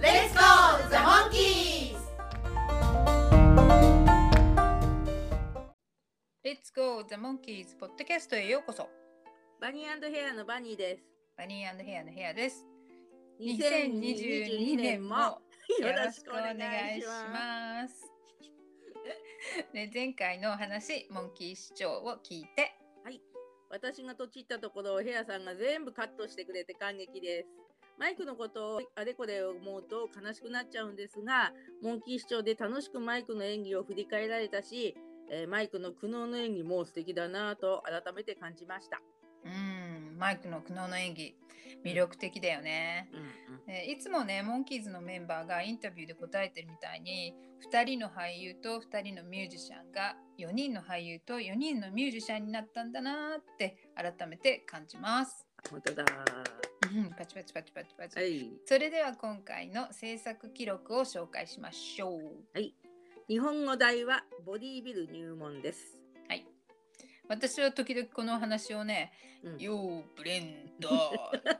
[0.00, 1.96] Let's go, the monkeys!
[6.44, 8.88] Let's go the monkeys ポッドキャストへようこそ。
[9.60, 11.02] バニーヘアのバニーです。
[11.36, 12.64] バニーヘアのヘアです。
[13.40, 15.16] 2022年も。
[15.80, 17.26] よよろしくお願ろしくお願いしいします。
[17.82, 18.08] ます。
[19.74, 22.72] で前回のお話、モンキー市長を聞いて、
[23.68, 27.67] 私がとちったところをヘアさんが全部カットしてくれて感激です。
[27.98, 34.96] マイクのことをあれこれ思うと悲しくなっちゃうんですが、モンキー市長で楽しくマイクの演技を振り返られたし、
[35.30, 39.00] えーマイクの苦悩の演技も素敵だなぁと改めて感じました。
[39.44, 41.34] うん、マイクの苦悩の演技、
[41.84, 43.10] 魅力的だよね。
[43.66, 47.34] えいつもね、モンキーズのメンバーがインタビューで答えてるみたいに、
[47.70, 55.46] 2人の俳優と2人のミュージシャンが4人の俳優と4人のミュージシャンになったんだなーって改めて感じます。
[55.70, 56.04] 本当だ。
[56.94, 58.18] うんパチパチパチパチパチ。
[58.18, 58.50] はい。
[58.64, 62.20] それでは今回の制作記録を紹介しましょう。
[63.28, 65.98] 日本語題はボディービル入門です。
[66.28, 66.46] はい。
[67.28, 70.88] 私は時々このお話をね、うんヨーブレンド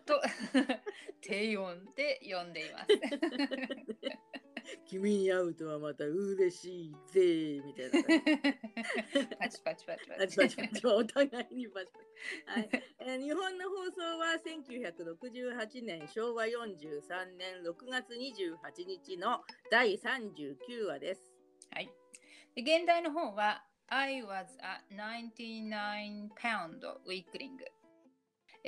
[0.04, 0.20] と
[1.20, 2.88] 低音で読んでいます。
[4.86, 8.02] 君に会うとはまた嬉しいぜみたいな。
[9.38, 10.26] パチパチパチパチ。
[10.26, 12.60] パチパチパチお互いにパチパチ。
[12.60, 21.32] はい えー日本の放送は1968年昭和43年6月28日の第39話です。
[21.70, 21.90] はい。
[22.54, 27.56] で現代の方は I was a 99 pound weakling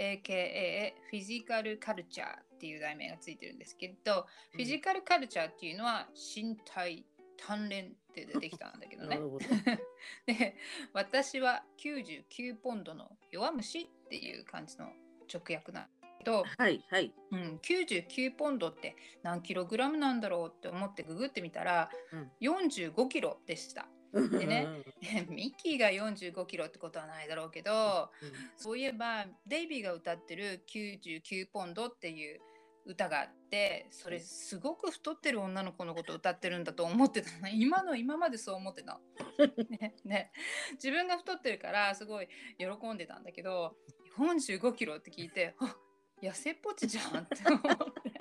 [0.01, 7.05] aka フィジカルカルチャーっていう題名がついてるんですけど、フィジカルカルチャーっていうのは身体
[7.39, 9.17] 鍛錬って出てきたんだけどね。
[9.17, 9.39] ど。
[10.27, 10.57] で
[10.93, 14.93] 私は99ポンドの弱虫っていう感じの
[15.33, 17.13] 直訳なんだけど、はいはい。
[17.31, 23.89] うん、99ポンドって何キログラムなんだろうって思ってググってみたら、うん45キロでした。
[24.13, 24.67] でね
[25.29, 28.11] ミッキーが45キロってことはないだろうけど
[28.57, 32.41] そういえばデイビーが歌ってる99ポンドっていう
[32.87, 37.49] 歌があってそれすごく太ってる女の子のことを歌ってるんだと思ってたの。
[37.53, 39.01] 今の今までそう思ってた、
[39.71, 40.33] ねね、
[40.73, 42.29] 自分が太ってるからすごい
[42.59, 43.77] 喜んでたんだけど
[44.17, 45.77] 45キロって聞いてあ
[46.23, 47.61] 痩せっぽちじゃんって思っ
[48.03, 48.20] て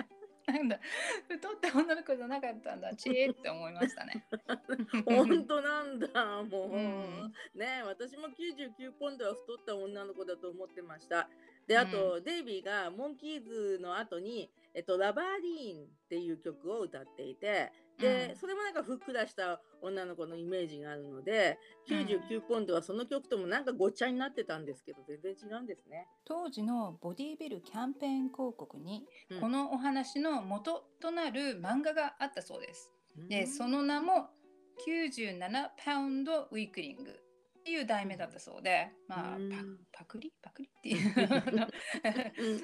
[0.52, 0.80] なんだ。
[1.28, 2.94] 太った女の子じゃなかったんだ。
[2.98, 4.26] ちえって思いましたね。
[5.06, 6.08] 本当なんだ。
[6.44, 7.34] もう、うん。
[7.56, 11.30] ね私も99ポンドは太った女の子だと思ってました。
[11.68, 18.36] であと、デイビーがモンキーズの後に、えっと、ラバーディーンっていう曲を歌っていてで、うん。
[18.36, 26.08] それもなんかふっくらした女の子のイメージがあるので99ポンドはその曲ともなんかごっちゃになってたんですけど全然違うんですね。
[26.26, 29.42] 当時のボディビルキャンペーン広告に、うん。
[29.42, 32.92] このお話の元となる漫画があったそうです。
[33.30, 33.48] で、うん。
[33.48, 34.30] その名も
[34.88, 37.10] 97パウンドウィークリング
[37.60, 39.50] っていう題名だったそうで、まあ、うん。
[39.92, 40.34] パパクリ？
[40.42, 41.68] パクリっていう。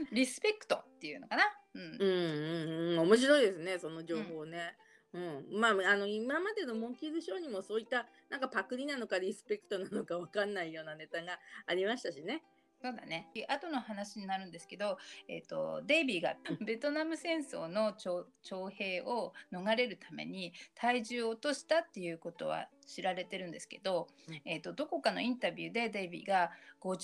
[0.14, 1.44] リスペクトっていうのかな？
[1.74, 1.82] うん。
[1.82, 3.00] うんうんうん。
[3.00, 4.78] 面白いですねその情報ね。
[5.16, 12.44] うんまああの今までのモンキーズショーにもそういったなんかパクリなのかリスペクトなのかわかんないようなネタがありましたしね。
[12.82, 13.30] そうだね。
[13.34, 14.98] で後の話になるんですけど、
[15.30, 26.52] えー、とデイビーがベトナム戦争の徴徴兵を逃れるために体重を落としたっていうことは知られてるんですけど、うんえー、とどこかのインタビューでデイビーが
[26.82, 27.00] 57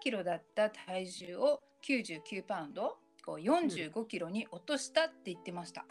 [0.00, 5.86] キロだった体重を99パウンドこう45キロに落としたって言ってました。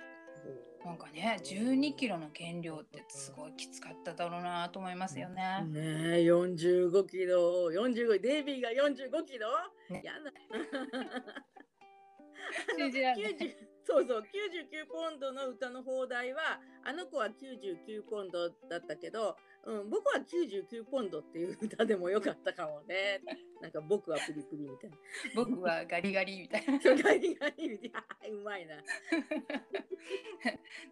[0.86, 5.64] なんかね12キロの減量ってすごいきつかっただろうなと思いますよね。
[5.66, 9.48] ねえ45キロ45デイビーが45キロ、
[9.90, 10.34] ねやだ。
[12.78, 23.22] 信じられない90そうそう99ポンドの歌の放題はあの子は99ポンドだったけど、うん、僕は99ポンドっていう歌でもよかったかもね。
[23.62, 24.98] なんか僕はプリプリみたいな。
[25.36, 26.74] 僕はガリガリみたいな。
[27.02, 28.04] ガリガリみたいな。
[28.30, 28.76] うまいな。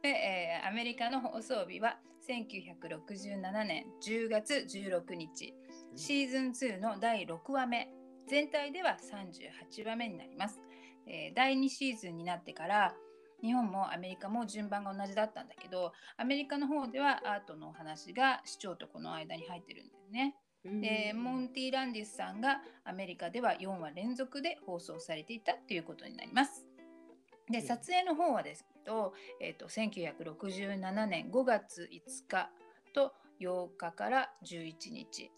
[0.01, 5.53] で、えーアメリカの放送日は1967年10月16日。
[5.95, 7.91] シーズン2の第6話目。
[8.27, 10.61] 全体では38話目になります、
[11.05, 12.95] えー第2シーズンになってから
[13.41, 20.35] 日本もアメリカも順番が同じだったんだけどアメリカの方ではアートのお話が市長とこの間に入ってるんだよね。
[20.63, 26.67] でモンティ・ランディスさんがアメリカでは4話連続で放送されていたということになります。
[27.49, 32.49] で撮影の方はですけど、えーと、1967年5月5日
[32.93, 35.31] と8日から11日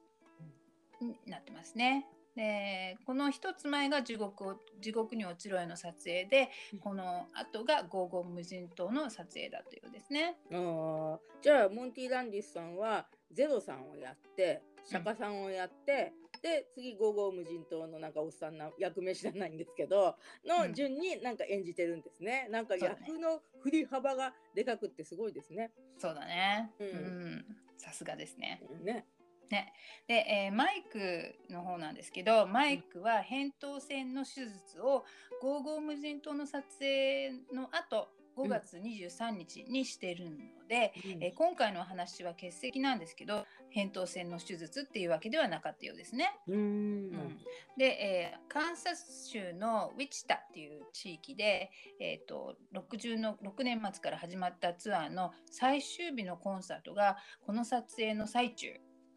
[1.02, 2.06] になってますね。
[2.36, 6.50] でこの一つ前が地獄地獄に落ちろへの撮影で、
[6.82, 10.38] この後がゴーゴー無人島の撮影だというですね。
[10.52, 20.16] あじゃあモンティ・ランディスさんはゼロさんをやって釈迦さんをやって、うん、で次ゴーゴー無人島のなんかおっさんな役名知らないんですけど
[20.46, 22.46] の順になんか演じてるんですね。
[22.48, 25.72] うん、なんか役の振り幅がでかくってすごいですね。
[25.98, 26.72] そうだね。
[26.80, 27.46] うん。
[27.78, 28.62] さすがですね。
[28.82, 29.06] ね。
[29.54, 29.72] ね、
[30.08, 35.06] で、えー、マイクの方なんですけどマイクは扁桃腺の手術を
[35.42, 43.46] ゴーゴー無人島の撮影の後5月23日にしてるので、うん、えー、今回のお話は欠席なんですけど
[43.76, 46.36] 扁桃腺の手術っていうわけではなかったようですね。
[46.48, 47.38] うん、うん、
[47.78, 58.74] で、えー、カンサス州のウィチタっていう地域で、えーと、60の6年末から始まったツアーの最終日のコンサートがこの撮影の最中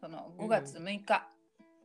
[0.07, 1.27] その5月6日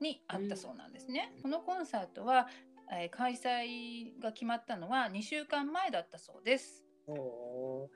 [0.00, 1.32] にあったそうなんですね。
[1.36, 2.46] うん、このコンサートは、
[2.92, 6.84] えー、開催が決まったのは2週間前だったそうです。
[7.08, 7.88] お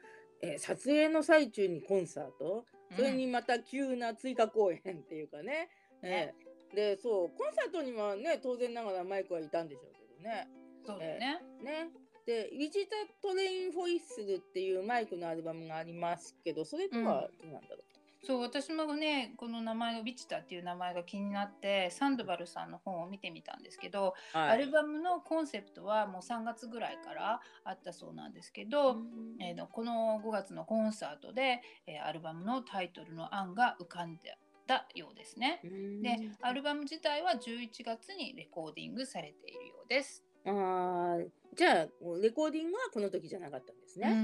[0.42, 2.64] えー、撮影の最中にコンサート？
[2.96, 5.68] それにまた急な追加公演っていうかね。
[6.02, 10.48] うん、えー、でそうコンサートにはね当然ながらマイクはいたんでしょうけどね。
[10.84, 11.40] そうだね。
[11.60, 11.90] えー、ね。
[12.26, 17.95] で「ウィジタ・トレイン・フォイッスル」っていうマイクのアルバムがありますけどそれとはどうなんだろう、
[18.26, 28.96] そう私もねこの名前のビチタっていう名前が気になってサンドバルさんの本を見てみたんですけど、はい、アルバムのコンセプトはもう3月ぐらいからあったそうなんですけど、
[29.40, 34.36] えー、この5月のコンサートで、えー、アルバムのタイトルの案が浮かんで
[34.66, 35.60] たようですね。
[36.02, 40.25] でアルバム自体は11月にレコーディングされているようです。
[40.46, 41.18] あ
[41.54, 41.86] じゃあ
[42.20, 44.08] レコーディングはこの時じゃなかったんですね。
[44.10, 44.16] うん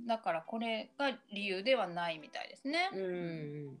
[0.00, 2.90] うん、だからこれが理由ではないみたいですね。
[2.92, 3.78] うん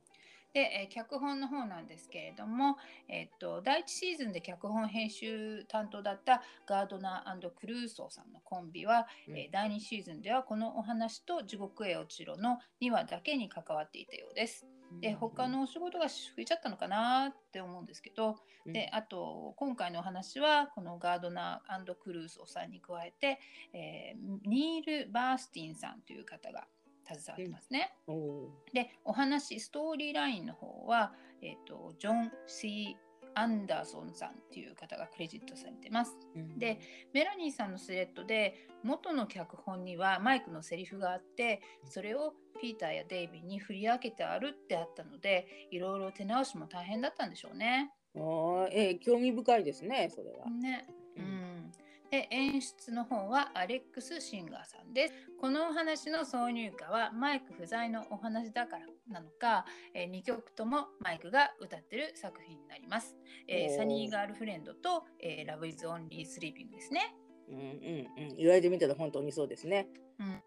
[0.52, 2.78] で、えー、脚本の方なんですけれども、
[3.08, 14.66] えー、っと第1シーズンで脚本編集担当だったガードナークルーソーさんのコンビは、うん、えー、第2シーズンではこのお話と「地獄へ落ちろ」の2話だけに関わっていたようです。
[15.00, 18.36] で他のお仕事が増えちゃったのかなって思うんですけど、
[18.66, 23.38] うん、であと今回のお話はこのガードナークルーソーさんに加えて、
[23.72, 26.66] えー、ニール・バースティンさんという方が
[27.06, 27.94] 携わってますね。
[28.06, 31.12] うん、でお話ストーリーラインの方は、
[31.42, 33.07] えーと、ジョン・シー・
[33.38, 36.16] アンダーソンさんっていう方がクレジットされてます。
[36.34, 36.80] うん、で
[37.12, 47.92] メラニーさんのスレッドで元の脚本にはマイクのセリフがあってそれをピーターやデイビーに振り分けてあるってあったのでいろいろ手直しも大変だったんでしょうね。
[48.16, 50.50] あえー、興味深いですねそれは。
[50.50, 50.86] ね。
[51.16, 51.72] うん
[52.10, 55.14] で演出の方はアレックス・シンガーさんです。
[55.40, 63.14] このお話の挿入歌はマイク不在のお話だからなのか、えー、2曲ともマイクが歌ってる作品になります。
[63.46, 67.14] えー、サニーガールフレンドと、えー、ラブイズオンリースリーピングですね。
[67.50, 68.36] うんうんうん。
[68.36, 69.88] 言われてみたら本当にそうですね。
[70.18, 70.42] うん。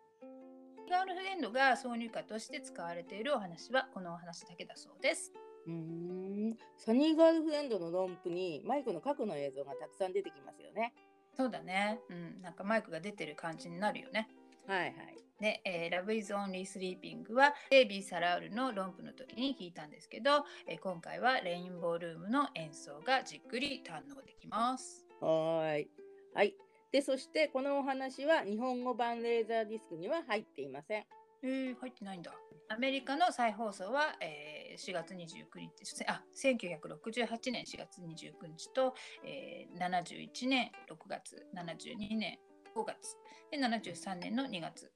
[0.90, 5.32] ガールフレンドが挿入歌として使われているお話はこのお話だけだそうです。
[5.68, 10.94] うんサニーガールフレンドの論布にマイクの過去の映像がたくさん出てきますよね。
[11.36, 12.00] そうだね。
[12.10, 14.30] うん、なんかマイクが出てる感じになるよね。
[14.68, 14.94] はいはい。
[15.40, 25.06] で、えー、Love is Only Sleeping はデイビー・サラウルの論布の時に弾いたんですけど、えー、今回はレインボールームの演奏がじっくり堪能できます。
[25.20, 25.90] はい。
[26.34, 26.56] はい。
[26.92, 31.06] で、そしてこのお話は日本語版レーザーディスクには入っていません。
[31.44, 32.32] えー、入ってないんだ。
[32.70, 38.96] アメリカの再放送は、えー、4月29日、あ、1968年4月29日と、
[39.26, 42.40] えー、71年6月、72年
[42.74, 43.18] 5月、
[43.52, 44.92] で73年の2月。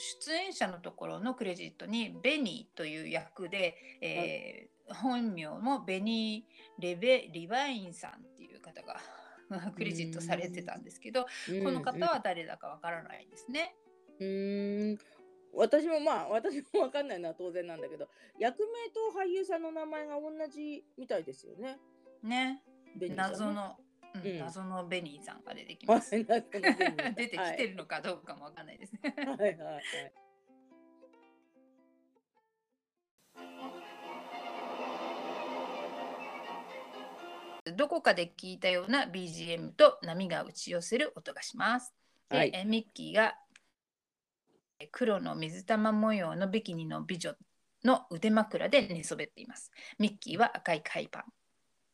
[0.00, 8.98] 出演者のところのクレジットにベニーという役で、えー、本名もベニー・レベリバインさんっていう方が
[9.76, 11.28] クレジットされてたんですけど、こ
[11.70, 13.76] の方は誰だかわからないですね。
[14.20, 14.98] うん
[15.54, 21.78] 私もまあ私も分かんないのは当然なんだけど役名と俳優さんの名前が同じみたいですよね。
[22.22, 22.62] ね。
[23.16, 23.76] 謎の、
[24.14, 26.10] うん、謎のベニーさんが出てきます。
[26.24, 29.14] 出てきてるのかどうかも分かんないですね。
[29.16, 29.82] はいはいはい。
[37.76, 41.94] どこかで聞いたような BGM と波が打ち寄せる音がします。
[42.28, 43.34] で、はい、ミッキーが
[44.88, 47.34] 黒の水玉模様のビキニの美女
[47.84, 49.70] の腕枕で寝そべっています。
[49.98, 51.24] ミッキーは赤い海パン。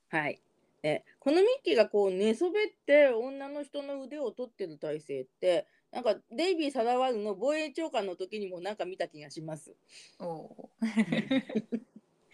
[0.09, 0.41] はい。
[0.83, 9.75] えこのミッキーがこう寝そべって女の人の腕を取ってる体勢ってなんかデイビー・サダワルの防衛長官の時にもなんか見た気がします。
[10.19, 11.87] おおー。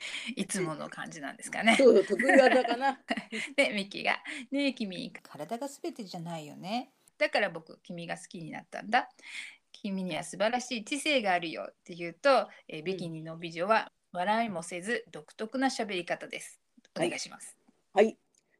[0.36, 1.76] いつもの感じなんですかね。
[1.76, 3.00] そう得意技かな。
[3.56, 9.08] でミッキーが「ねえ君体が全てじゃないよね」だから僕君が好きになったんだ。
[9.82, 16.60] 君には素晴らしい知性があるよって言うと、えービキニの美女は笑いもせず独特な喋り方です。
[16.96, 17.56] お願いします。
[17.92, 18.16] はい。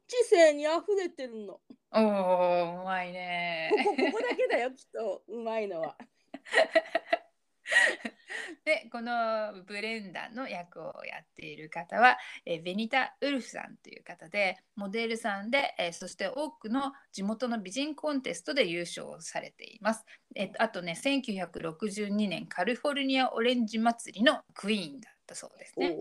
[0.07, 1.61] 知性に溢れてるの。
[1.91, 5.95] おおうまいねここだけだよきっとうまいのは。
[8.65, 20.05] でこのブレンダーの役をやっている方は、えーベニタ・ウルフさんという方でモデルさんで、えーそして多くの地元の美人コンテストで優勝されています。
[20.35, 25.95] えあとね1962年カリフォルニアオレンジ祭りのクイーンだったそうですね。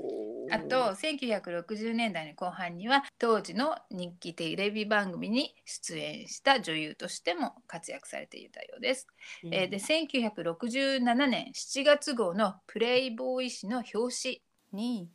[0.51, 9.07] あと1960年代の後半には当時の人気テレビ番組に出演した女優としても活躍されていたようです。
[9.45, 15.09] えーで1967年7月号の「プレイボーイ誌」の表紙に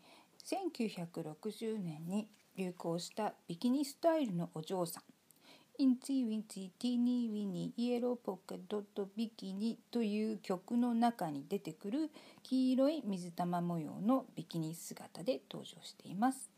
[0.45, 5.03] 1960年に流行したビキニスタイルのお嬢さん
[5.79, 12.09] インチウィンチティーニーウィニーイエローポッカドットビキニという曲の中に出てくる
[12.41, 16.49] 黄色い水玉模様のビキニ姿で登場しています。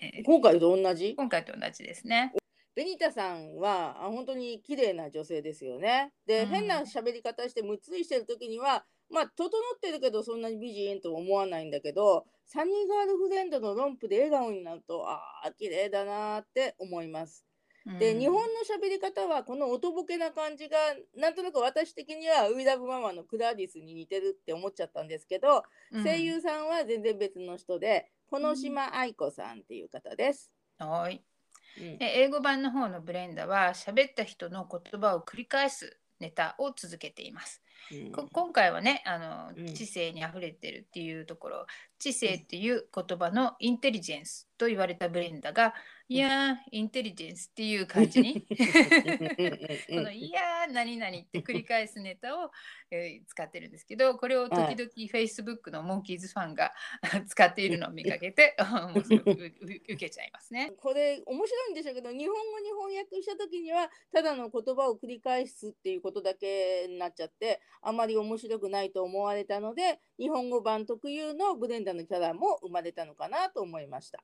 [0.00, 1.14] えー今回と同じ？
[1.14, 2.32] 今回と同じですね。
[2.74, 6.14] ベニタさんはあ本当に綺麗な女性ですよね。
[6.26, 9.50] で、うん変な喋り方してむっつりしてる時にはまあ整っ
[9.82, 17.44] てるけどそんなに美人と思わないんだけどサニーガールフレンドのロンプで笑顔になるとああ綺麗だなーって思います。
[17.98, 18.20] で、うん。
[18.20, 20.78] 日本の喋り方はこのおとぼけな感じが
[21.16, 26.04] なんとなく私的にはウィラブママのクラリスに似てるって思っちゃったんですけど、うん。
[26.04, 30.50] 声優さんは全然別の人でこ島愛子さんっていう方です。
[30.78, 31.22] はい。
[31.80, 31.98] うん。
[31.98, 37.62] で英語版の方のブレンダは喋った人の言葉を繰り返すネタを続けています。
[37.90, 38.12] うん。
[38.12, 39.74] こ今回はねあの、うん。
[39.74, 41.66] 知性にあふれてるっていうところ
[41.98, 45.74] 知性っていう言葉のインテリジェンスと言われたブレンダが、
[46.08, 48.46] いやーインテリジェンスっていう感じにこ
[49.90, 52.50] の「いやー何々」って繰り返すネタを、
[52.90, 56.72] えー使ってるんですけどこれを時々 Facebook のモンキーズファンが
[57.26, 60.72] 使っているのを見かけて 受けちゃいますね。
[60.76, 74.22] これ面白いんでしょうけど日本語に翻訳した時にはただの言葉を繰り返すっていうことだけになっちゃってあまり面白くないと思われたので日本語版特有のブレンダのキャラも生まれたのかなと思いました。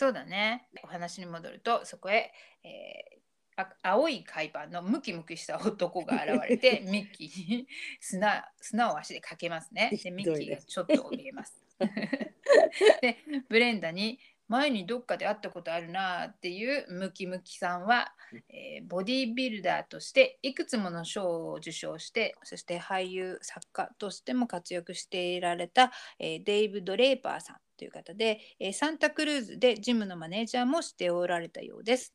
[0.00, 0.66] そうだね。
[0.82, 2.32] お話に戻ると、そこへ、
[2.64, 3.20] えー
[3.56, 7.68] あ青い海パンのムキムキした男が現れて、 ミッキーに
[8.00, 9.90] 砂砂を足でかけますね。
[10.02, 11.62] で、ミッキーがちょっと怯えます。
[13.02, 13.18] で、
[13.50, 18.14] ブレンダに前にどっかで会ったことあるなっていうムキムキさんは、
[18.48, 32.12] えーボディービルダーとしていくつもの賞を受賞してそして俳優作家としても活躍していられた、えーデイブ・ドレーパーさんという方で、えーサンタクルーズでジムのマネージャーもしておられたようです。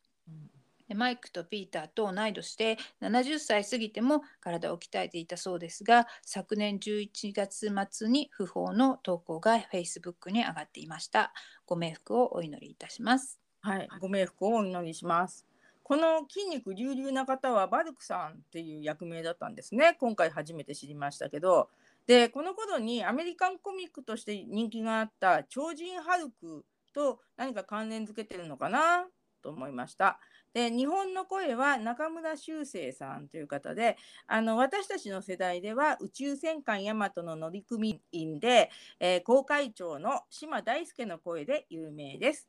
[0.88, 11.34] でマイクとピーターと同い年で70歳過ぎても体を鍛えていたそうですが昨年11月末に訃報の投稿が Facebook に上がっていました
[11.66, 15.44] ご冥福をお祈りいたしますはい、ご冥福をお祈りします。
[15.82, 19.96] この筋肉隆々な方はバルクさんっていう役名だったんですね。
[20.00, 21.70] 今回初めて知りましたけど。
[22.08, 29.08] で、この頃にアメリカンコミックとして人気があった超人ハルクと何か関連づけてるのかな
[29.42, 30.20] と思いました。
[30.54, 42.48] で、日本の声は中村修正さんという方で、あの私たちの世代では宇宙戦艦ヤマトの乗組員で、えー、航海長の島大輔の声で有名です。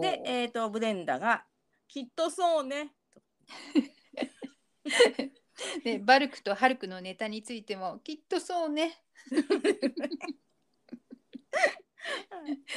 [0.00, 1.44] で、えー、とブレンダが
[1.88, 2.94] 「きっとそうね」
[5.84, 9.00] で バルクとハルクのネタについてもきっとそうね。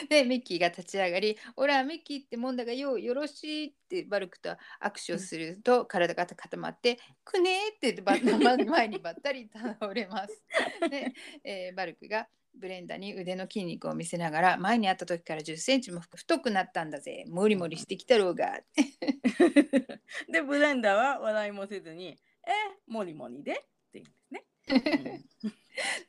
[0.10, 8.17] でミッキーが立ち上がり「おらミッキーってもんだがようよろしい」ってバルクと握手をすると体が固まって「くねー」ってバ
[8.65, 10.43] 前にばったり倒れます。
[10.89, 18.60] で、えーバルクがブレンダに腕の筋肉を見せながら前に会った時から1 0センチも太くなったんだぜモリモリしてきたろうが
[20.31, 22.26] でブレンダは笑いもせずに「え
[22.87, 23.55] もりもりで」っ
[23.91, 25.55] て言うんですね。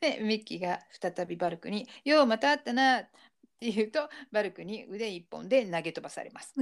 [0.17, 3.09] でミッキーが再びバルクに「ようまた会ったなっ
[3.59, 6.53] ていうとバルクに腕一本で投げ飛ばされます。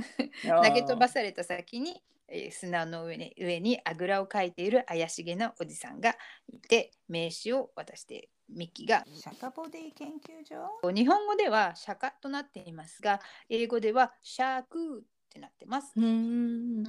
[0.43, 6.17] 投げ飛ばされた先に、えー砂の上に上にあぐらをかいている怪しげなおじさんが
[6.51, 10.91] いて名刺を渡してミッキーがシャカボディ研究所？
[10.91, 15.93] 日本語ではシャカとなっていますが英語ではシャークーってなってます。
[15.95, 16.83] うん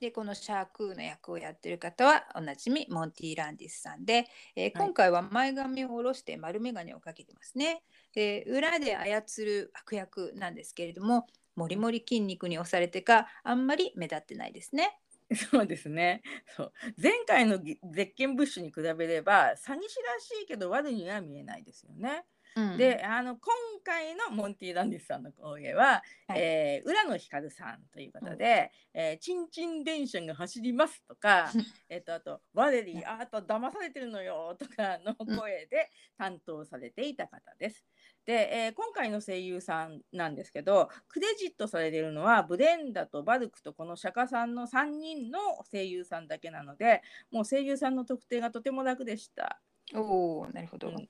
[0.00, 7.82] でこのシャークーの役をやってる方はおなじみモンティ・ランディスさんで、えーはい今回は前髪を下ろして丸眼鏡をかけてますね。
[8.14, 11.26] で裏で操る悪役なんですけれども
[11.56, 14.98] もりもり筋肉に押されてかあんまり目立ってないですね。
[15.34, 16.22] そうですね。
[16.56, 22.24] そう前回のぎゼッケンブッシュに比べれば詐欺師らしいけど悪には見えないですよね。
[22.58, 22.76] うん。
[22.76, 26.40] であの今回のモンティ・ランディスさんの講演は、はい。
[26.40, 31.50] えー浦野光さんということで「えーチンチン電車が走ります」とか
[31.88, 37.84] えっとあと「ワレリーあなた騙されてるのよ」とかの声で担当されていた方です。
[38.24, 45.38] で、えー今回の声優さんなんですけどクレジットされているのはブレンダとバルクとこの釈迦さんの3人の
[45.70, 49.60] 声優さんだけなのでもう声優さんの特定がとても楽でした。
[49.94, 51.08] おおなるほど、うんうん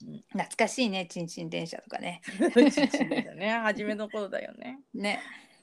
[0.00, 2.20] 懐かしいねちんちん電車とかね。
[2.26, 4.80] ちんちんですよね初めの頃だよね。
[4.94, 5.20] ね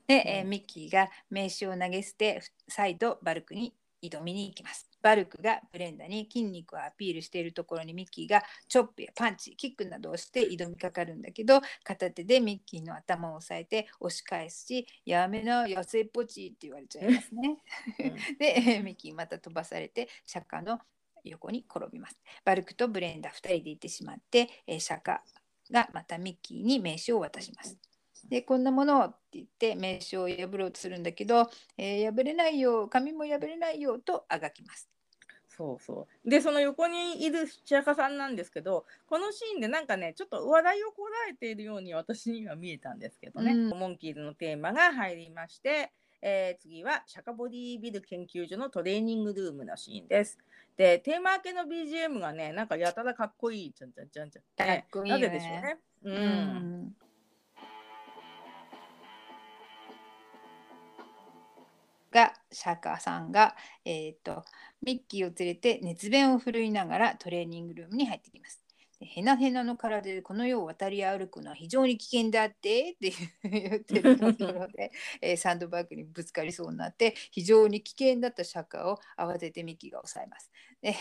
[0.07, 3.73] で、えーうんミッキーが名刺を投げ捨て再度バルクに
[4.03, 4.89] 挑みに行きます。
[5.01, 17.57] バルクがブレンダに筋肉をアピールしているところにミッキーがチョップやパンチキックなどをして挑みかかるんだけど片手でミッキーの頭を押さえて押し返すし「やめな痩せっぽち」って言われちゃいますね。
[18.39, 20.79] でえーミッキーまた飛ばされて釈迦の
[21.29, 22.17] 横に転びます。
[22.43, 25.19] バルクとブレンダ2人で行ってしまって、えー釈迦
[25.71, 27.77] がまたミッキーに名刺を渡します。
[28.29, 34.89] でこんなものをって言って名刺を破ろうとするんだけど、えー破れないよ紙も破れないよとあがきます。
[35.55, 50.37] そうそうでその横にいる釈迦さんなんですけどこのシーンでなんかねちょっと話題をこらえているように私には見えたんですけどね、うんモンキーズのテーマが入りまして、えー次はシャカボディビル研究所のトレーニングルームのシーンです。
[50.77, 55.77] でテーマ明けの BGM がねなんかやたらかっこいいじゃんじゃんじゃんじゃん、かっこいいよねなぜでしょうね。
[56.03, 56.95] ううんん
[62.15, 64.45] が釈迦さんが、えー、と
[64.81, 68.64] ミッキーを連れて熱弁を振るいながらトレーニングルームに入ってきます。
[68.99, 80.49] でへなへなの体でこの世を渡り歩くのは非常に危険だって って言ってるところで、 えーサンドバッグにぶつかりそうになって非常に危険だった釈迦を慌ててミッキーが抑えます。
[80.81, 80.93] で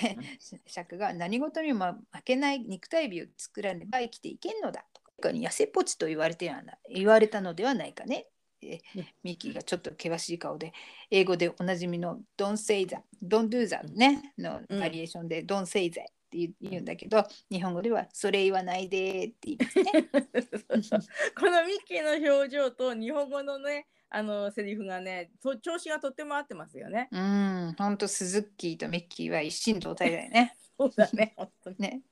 [0.66, 4.84] 釈迦が何事にも負けない肉体美を作らねば生きていけんのだ。
[4.92, 8.26] とかに痩せっぽちと言われてはな言われたのではないかね。
[8.62, 9.06] えうん。
[9.22, 10.72] ミッキーがちょっと険しい顔で
[11.10, 14.80] 英語でおなじみの「Don't say that」「Don't do that ね」のうん。
[14.80, 16.06] バリエーションで「Don't say that」
[16.46, 19.84] って言うんだけど日本語では「それ言わないで」って言いますね。
[21.36, 27.08] このミッキーの表情と日本語のねあのセリフがねと調子がとっても合ってますよね。
[27.10, 30.56] うん、ほんとスズッキーとミッキーは一心同体だよね。
[30.78, 31.76] そうだね本当に。
[31.78, 32.02] ね。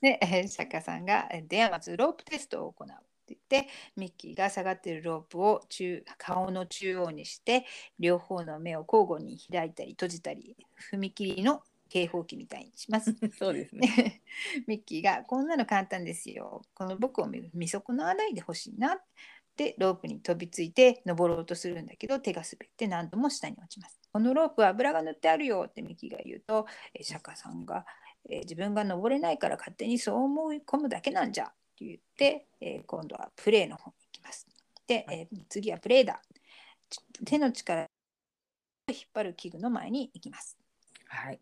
[0.00, 2.90] で、えー釈迦さんが、えーではまずロープテストを行うっ
[3.26, 7.66] て言って、ミッキーが下がっているロープを中顔の中央にして、
[7.98, 10.56] 両方の目を交互に開いたり閉じたり、
[10.92, 13.14] 踏切の警報器みたいにします。
[13.38, 13.88] そうですね。
[13.88, 14.22] ね
[14.66, 16.62] ミッキーがこんなの簡単ですよ。
[16.74, 19.02] この僕を見見損なわないでほしいなっ
[19.56, 23.98] てロープに飛びついて登ろうとするんだけど手が滑って何度も下に落ちます。
[24.12, 27.84] このロープは油が塗ってあるよってミッキーが言うと、えー釈迦さんが、
[28.28, 34.46] えー自分が登れないから勝手にそう思い込むだけなんじゃって言って、えー今度はプレーの方に行きます。
[34.86, 36.22] で、えー次はプレーだ。
[36.90, 37.86] ち手の力を
[38.88, 40.56] 引っ張る器具の前に行きます。
[41.06, 41.40] はい。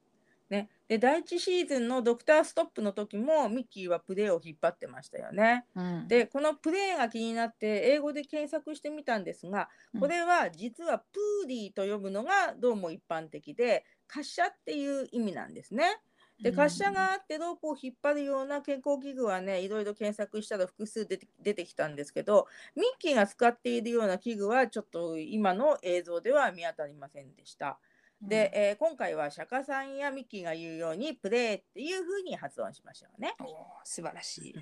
[0.48, 5.64] ね、で第一シーズンのドクターストップの時もミッキーはプレーを引っ張ってましたよね。
[5.74, 16.00] うん、でこのプレーが気になって英語で検索してみたんですがうんこれは実はプーリーと呼ぶのがどうも一般的で滑車っていう意味なんですね。
[16.40, 27.78] で滑車があってロープを引っ張るような健康器具はねいろいろ検索したら複数出て出てきたんですけどミッキーが使っているような器具はちょっと今の映像では見当たりませんでした。
[28.22, 33.34] で、えー今回は釈迦さんやミッキーが言うようにプレーっていう風に発音しましょうね。
[33.40, 33.46] おー
[33.84, 34.54] 素晴らしい。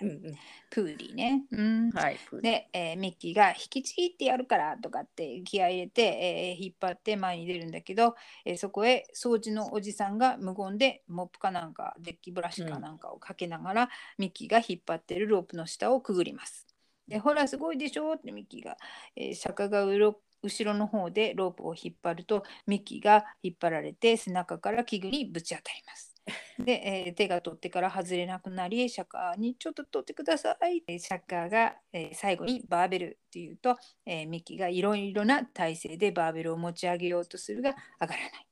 [0.00, 0.38] うんうん、
[0.70, 1.44] プーリーね。
[1.50, 2.18] うん、はい。
[2.40, 16.66] で、えーミッキーが引きちぎってやるからとかって気合い入れて、えー引っ張って前に出るんだけど、えーそこへ掃除のおじさんが無言でモップかなんかデッキブラシかなんかをかけながら、ミッキーが引っ張ってるロープの下をくぐります。
[17.06, 18.14] でほらすごいでしょ？
[18.14, 18.76] ってミッキーが、
[19.16, 26.12] えー釈迦がうろ後ろの方でロープを引っ張るとミッキーが引っ張られて背中から器具にぶち当たります。
[26.58, 33.76] で、えー手が取ってから外れなくなりシャカにちょっと取ってくださいえーシャカが、えー最後にバーベルっていうと、
[34.06, 38.46] えーミッキーがいろいろな体勢でバーベルを持ち上げようとするが上がらない。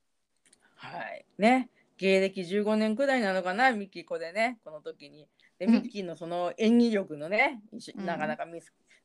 [0.75, 1.27] はい。
[1.39, 1.71] ね。
[1.99, 5.29] 芸歴15年くらいなのかな、ミッキーこれね、この時に。
[5.59, 8.47] で、うんミッキーのその演技力のね、うんなかなか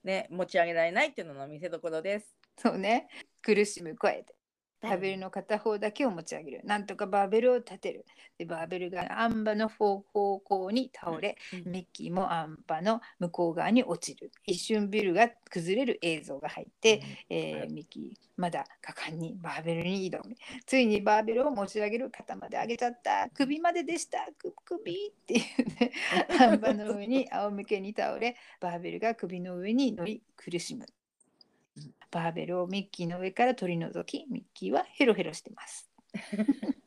[0.05, 2.37] ね、持ち上げられないっていうのの見せ所です。
[2.57, 3.07] そうね。
[3.41, 4.35] 苦しむ声で。
[4.81, 6.61] バーベルの片方だけを持ち上げる。
[6.63, 8.05] なんとかバーベルを立てる。
[8.37, 11.71] でバーベルがアンバの方向に倒れ、うん。
[11.71, 14.31] ミッキーもアンパの向こう側に落ちる。
[14.45, 17.73] 一瞬ビルが崩れる映像が入って、えーはい。
[17.73, 23.29] ミッキーまだ果敢にバーベルに挑みついにバーベルを持ち上げる肩まで上げちゃった。
[23.33, 24.19] 首まででした。
[24.37, 25.41] く首っていう
[25.79, 25.91] ね。
[26.39, 30.85] アンパの上に仰向けに倒れバーベルが首の上に乗り苦しむ
[32.15, 35.91] バーベルをミッキーの上から取り除きミッキーはヘロヘロしてます。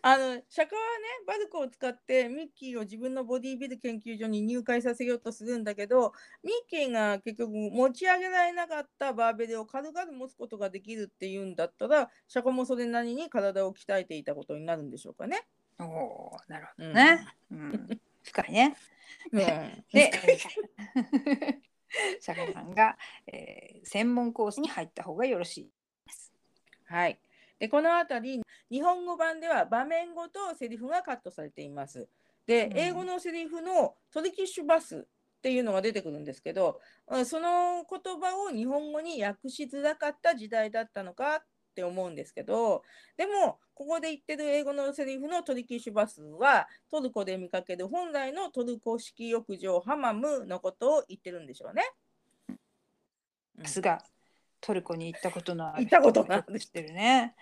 [0.00, 15.46] あの釈迦はねバルコを使ってミッキーを自分のボディビル研究所に入会させようとするんだけどミッキーが結局持ち上げられなかったバーベルを軽々持つことができるっていうんだったら釈迦もそれなりに体を鍛えていたことになるんでしょうかね。
[15.78, 18.00] おおなるほうんどね、うん。
[18.24, 18.74] 深いね。
[19.32, 19.40] うん、
[19.92, 20.10] で
[22.20, 25.70] シャカさんが、えー専門コースに入った方がよろしい
[26.86, 27.20] はい。
[27.58, 32.08] で、このあたり、日本語版では場面ごとセリフがカットされています。
[32.46, 41.44] でう、ん英語のセリフのトリキッシュバスっていうのが出てくるんですけど、うんその言葉を日本語に訳しづらかった時代だったのかっ
[41.76, 42.82] て思うんですけど、
[43.16, 51.82] でも、ここで言ってる英語のセリフのトリキッシュバスは、トルコで見かける本来のトルコ式浴場ハマムのことを言ってるんでしょうね。
[52.48, 54.02] うんさすが
[54.60, 57.34] トルコに行ったことのある行ったことが知ってるね。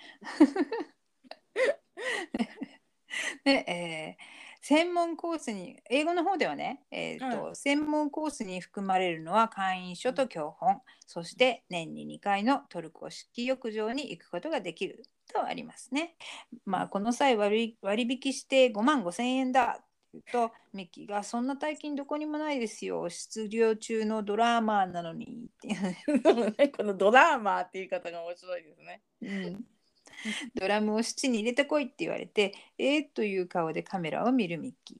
[3.44, 16.16] で、 えー専門コースに英語の方ではね、えーとう専門コースに含まれるのは会員証と教本、そして年に2回のトルコ式浴場に行くことができるとありますね。
[16.64, 19.84] まあこの際割割引して5万5千円だ
[20.32, 23.10] とミッキーがそんな大金どこにもないですよ。
[23.10, 29.02] 出場中のドラマーなのにっていうこのドラマーっていう言い方が面白いですね。
[29.20, 29.73] うん
[30.54, 34.96] ドラムを質に入れてこいって言われて、えー、という顔でカメラを見るミッキ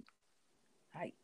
[0.93, 1.15] はい。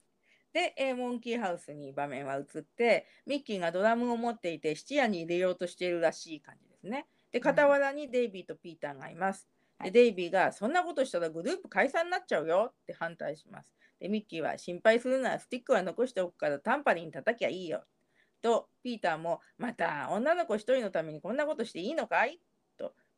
[0.53, 7.07] で、えーモンキーハウスに場面は移って、ミッキーがドラムを持っていて質屋に入れようとしているらしい感じですね。
[7.33, 9.47] で、傍らにデイビーとピーターがいます。
[9.47, 13.73] はいで、デイビーが、そんなことしたらグループ解散になっちゃうよって反対します。
[13.99, 17.85] で、ミッキーは、心配するならスティックは残しておくからタンパリン叩きゃいいよ。
[18.43, 22.37] と、ピーターも、また女の子一人のためにこんなことしていいのかい？
[22.37, 22.41] と、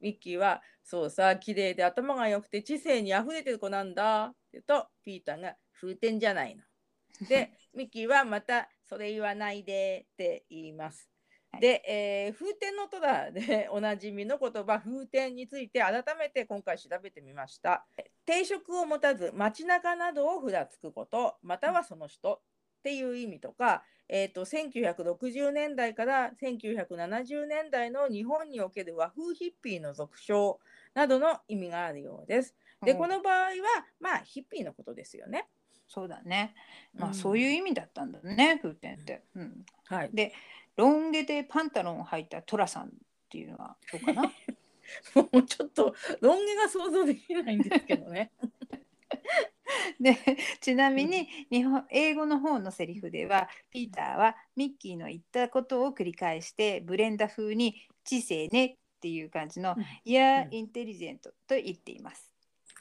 [0.03, 4.27] ミッキーは、そうさ、綺麗で頭が良くて知性にあふれてる子なんだ。
[4.27, 6.65] って言うと、ピーターが、風天じゃないの。
[7.29, 11.09] で、ミッキーはまた、それ言わないでって言います。
[11.53, 17.87] はいで、えー風天の虎でおなじみの言葉風天について改めて今回調べてみました。
[18.25, 23.85] 定職を持たず街中などをふらつくことまたはその人っていう意味とか、
[24.15, 30.61] えー、と1960年代から1970年代の日本における和風ヒッピーの俗称
[30.93, 32.55] などの意味があるようです。
[32.83, 32.87] ー。
[32.87, 33.53] でうんこの場合は
[34.01, 35.49] まあヒッピーのことですよね。
[35.89, 36.55] そうだね。
[36.95, 39.23] まあ、うんそういう意味だったんだね、風天って。
[39.35, 40.35] うん、はい、で、
[40.77, 42.91] ロン毛でパンタロンを履いたトラさんっ
[43.31, 44.23] ていうのはどうかな？
[45.17, 48.31] もうちょっとロン毛が想像できないんですけどね。
[50.01, 50.17] で
[50.61, 62.33] ちなみに日本英語の方のセリフではピーターはミッキーの言ったことを繰り返してブレンダ風に「知性ね」っていう感じのうん「いやう、んインテリジェント」と言っています。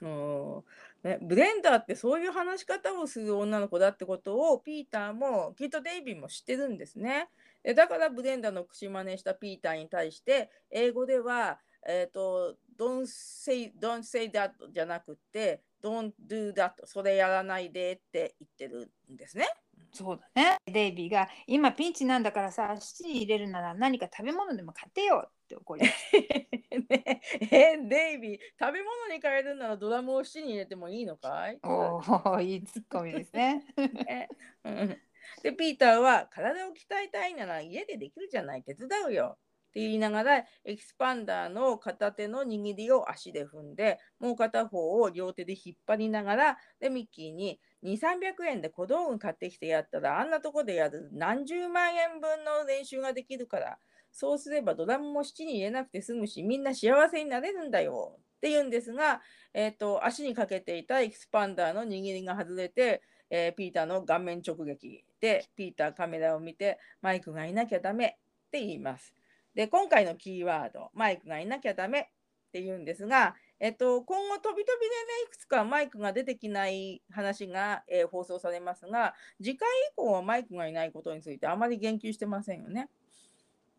[0.01, 0.63] うん
[1.03, 7.29] ね、ブレンダーってそういう話し方をする女の子だってことをピーターもきっとデイビーも知ってるんですね。
[7.63, 19.47] でだからブレンダーの口真似したピーターに対して英語では、えー、と don't say, don't say that じゃなくて don't do that それやらないでって言ってるんですね。
[19.93, 20.57] そうだね。
[20.65, 26.15] デイビーが「今ピンチなんだからさ質に入れるなら何か食べ物でも買ってよ」って怒ります。
[26.15, 31.59] ね えデイビー食べ物に変えるならドラムを七に入れてもいいのかい？
[31.63, 33.65] おおいいツッコミですね。
[33.77, 34.29] ね
[34.63, 35.01] うん
[35.43, 39.37] でピーターは体を鍛えたいなら家でできるじゃない手伝うよ
[39.73, 53.77] 言いながらエキスパンダーの片手の握りを足で踏んでもう片方を両手で引っ張りながらでミッキーに2300円で小道具買ってきてやったらあんなとこでやる何十万円分の練習ができるから
[54.11, 59.21] そうすればドラムも質に入れなくて済むしみんな幸せになれるんだよって言うんですが、
[59.53, 69.13] えーと、足にかけていたエキスパンダーの握りが外れて、えー、ピーターの顔面直撃でピーターカメラを見てマイクがいなきゃダメって言います。
[69.55, 72.03] で今回のキーワードマイクがいなきゃダメっ
[72.51, 82.89] て言うんですが、えっと、今後飛び飛びでねいくつかマイクが出てきない話が、えー、放送されますが次回以降はマイクがいないことについてあまり言及してませんよね。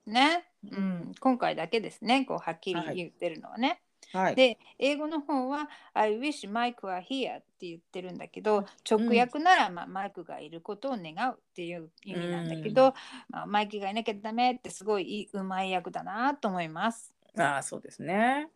[0.07, 3.69] ね、うん、今回だけですねこうはっきり言ってるのはね。
[3.69, 3.79] はい
[4.13, 12.95] はい、で英語の方は「I wish Mike were here」って言ってるんだけど直訳なら、まあ、マイクがいることを願うっていう意味なんだけど、
[13.29, 17.15] まあ、マイクがいなきゃダメってすごいうまい役だなと思います。
[17.39, 18.49] ああそうですね。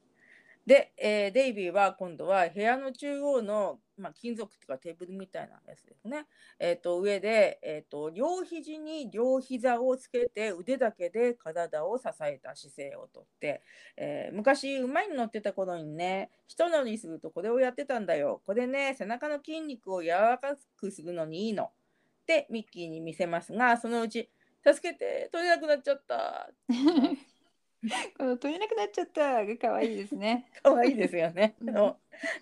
[0.67, 6.27] で、えー、デイビーは今度は部屋の中央の、まあ、金属っていうかテーブルみたいなやつですね。
[6.59, 13.63] えー、と上で、えーと、両肘に両膝をつけて腕だけで体を支えた姿勢をとって、
[13.97, 18.43] えー、昔馬に乗ってた頃にね一乗りするとこれをやってたんだよ。
[18.47, 21.65] これね背中の筋肉を柔らかくするのにいいの。
[21.65, 21.69] っ
[22.27, 24.29] てミッキーに見せますがそのうち
[24.67, 26.51] 「助けて取れなくなっちゃった」
[28.19, 30.51] この取れなくなっちゃったが可愛いですね。
[30.63, 31.57] 可愛いですよね。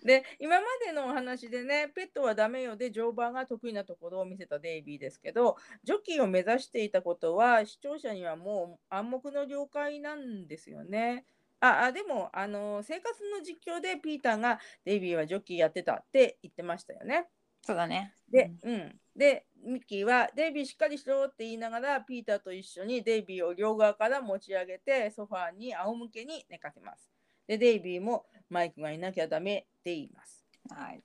[0.03, 11.27] で今までのお話でねペットはダメよで乗馬が得意なところを見せたデイビーですけどジョッキーを目指していたことは視聴者にはもう暗黙の了解なんですよね。
[11.61, 17.29] ああでもあの生活の実況でピーターがデイビーはジョッキーやってたって言ってましたよね。
[17.65, 18.15] そうだね。
[18.31, 19.01] で、うん。
[19.17, 27.11] で、ミッキーは、デイビーしっかりしろって言いながら、ピーターと一緒にデイビーを両側から持ち上げて、ソファーに仰向けに寝かせます。
[27.47, 30.45] で、デイビーもマイクがいなきゃダメって言います。
[30.69, 31.03] はい。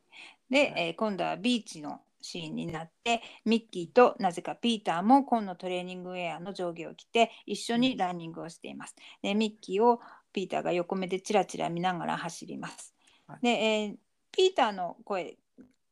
[0.49, 8.95] で、はい、えー、今度はビーチのシーンになってミッキーとなぜかピーターも紺のトレーニングウェアの上下を着て一緒にランニングをしています。
[9.21, 10.01] でミッキーを
[10.33, 12.93] ピーターが横目でチラチラ見ながら走ります。
[13.41, 13.95] で、えー、
[14.31, 15.37] ピーターの声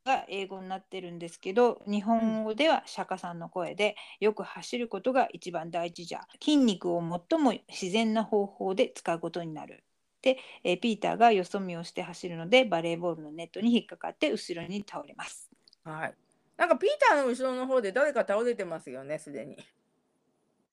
[0.07, 9.83] が英語になってるんですけど日本語では釈迦さんの声でよく走ることが一番大事じゃ筋肉を最も自然な方法で使うことになる
[10.21, 15.49] で、えピーターがよそ見をして走るのでバレーボールのネットに引っかかって後ろに倒れます。
[15.83, 16.15] はい。
[16.57, 19.57] なんかピーターの後ろの方で誰か倒れてますよねすでに。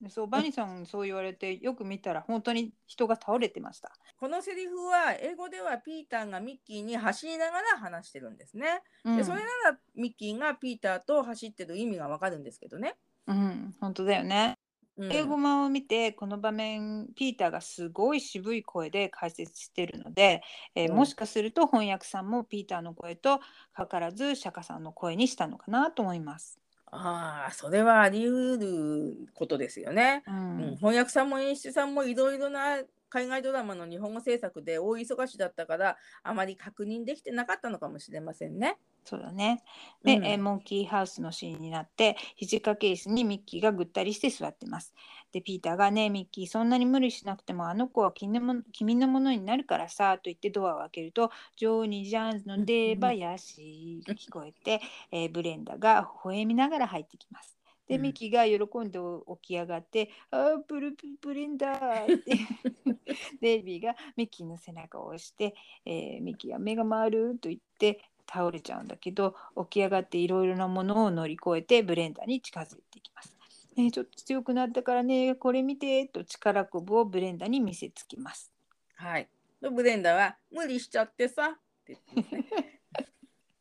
[0.09, 3.93] そうバニさんそう言われてよく見たら本当に人が倒れてました。
[4.19, 12.97] このセリフは英語ではピーターがミッキーに走りながら話してるんですね、うん、でそれならミッキーがピーターと走ってる意味がわかるんですけどね。
[13.27, 14.59] うん本当だよね。
[14.97, 20.43] うん、英語版を見てこの場面ピーターがすごい渋い声で解説してるので、
[20.77, 23.41] えー、もしかすると翻訳さんもピーターの声と
[23.73, 26.61] かからず釈迦さんの声にしたのかなと思います。
[26.97, 30.23] ああ、それはあり得ることですよね。
[30.27, 32.79] ううん、翻訳さんも演出さんもいろいろな
[33.15, 38.77] 海外ドラマの日本語制作で大忙しだったから、あまり確認できてなかったのかもしれませんね。
[39.05, 39.63] そうだね。
[40.03, 44.95] で、うん、えモンキーハウスのシーンになって肘掛け椅子にミッキーがぐったりして座ってます。
[45.31, 54.81] でピーターがねミッキーそんなに無理しなくてもあの子は君のも君のものになるからさと言ってドアを開けるとジョーニー・ジャーンズの出囃子聞こえて、
[55.13, 57.54] えー、ブレンダが微笑みながら入ってきます。
[57.89, 58.99] で、ミキが喜んで
[59.43, 62.33] 起き上がって「ああブルブレンダー!」って
[63.41, 67.39] デイビーがミッキーの背中を押して、えー、ミッキーが目が回る？
[67.39, 73.37] と言って倒れちゃうんだけど起き上がっていろいろなものを乗り越えてブレンダーに近づいていきます。
[73.77, 78.53] ね、ちょっと強くなったからねこれ見てと力こぶをブレンダーに見せつけます。
[78.95, 79.29] はい。
[79.61, 82.81] ブレンダーは無理しちゃってさって言って、ね、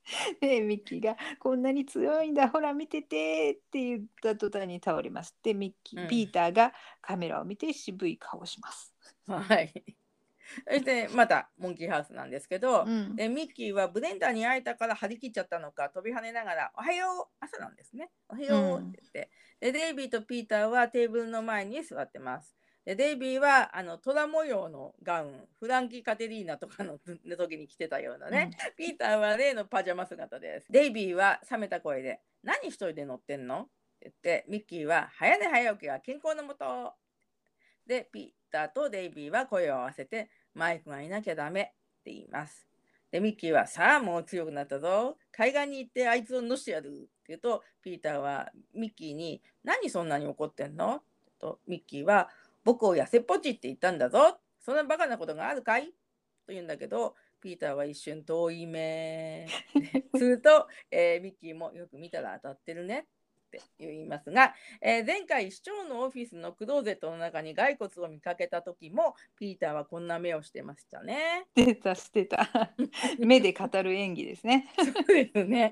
[0.42, 5.36] でミッキーが「こんなに強いんだほら見てて」って言った途端に倒れます。
[5.44, 8.94] でミッキー、うん、ピーターがカメラを見て渋い顔をします。
[9.28, 9.74] はい。
[10.68, 22.56] そしてまたモンキーハウスなんですけど、うん、でミッキーはブレンダーに会えたから張り切っちゃったのか飛び跳ねながら「おはよう」朝なんですね「おはよう」って言って、うん、でデイビーとピーターはテーブルの前に座ってます。
[22.86, 27.00] でデイビーはあの虎模様のガウンフランキー・カテリーナとかの
[27.38, 30.68] 時に着てたようなね、うん、ピーターは例のパジャマ姿です。
[30.70, 33.70] デイビーは冷めた声で「何一人で乗ってんの?」って
[34.02, 36.94] 言ってミッキーは「早寝早起きが健康のもと」
[37.88, 41.62] でピーターとデイビーは声を合わせて「マイクがいなきゃダメ」
[42.02, 42.68] って言います。
[43.12, 45.18] でミッキーは「さあもう強くなったぞ。
[45.32, 51.02] 海岸に行ってあいつを乗してやる」って言うとピーターはミッキーに「何そんなに怒ってんの?」
[51.40, 52.30] とミッキーは
[52.64, 54.40] 「僕を痩せっぽちって言ったんだぞ。
[54.60, 55.88] そんなバカなことがあるかい？
[55.88, 55.94] と
[56.50, 59.48] 言うんだけど、ピーターは一瞬遠い目。
[60.16, 63.04] すると、えー、ミッキーもよく見たら当たってるねっ
[63.52, 71.46] て言いますが、えー前回市長のオフィスのクローゼットの中に骸骨を見かけた時もピーターはこんな目をしてましたね。
[71.56, 72.50] してたしてた
[73.20, 75.72] 目で語る演技ですねそうですね。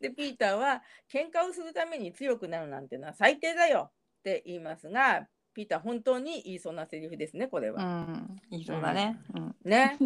[0.00, 7.84] でピーターは喧嘩をするために強くなるなんてのは最低だよって言いますがピーター本当に言いそうなセリフですねこれうは。
[7.84, 9.98] んいいそうだね、うん、ね。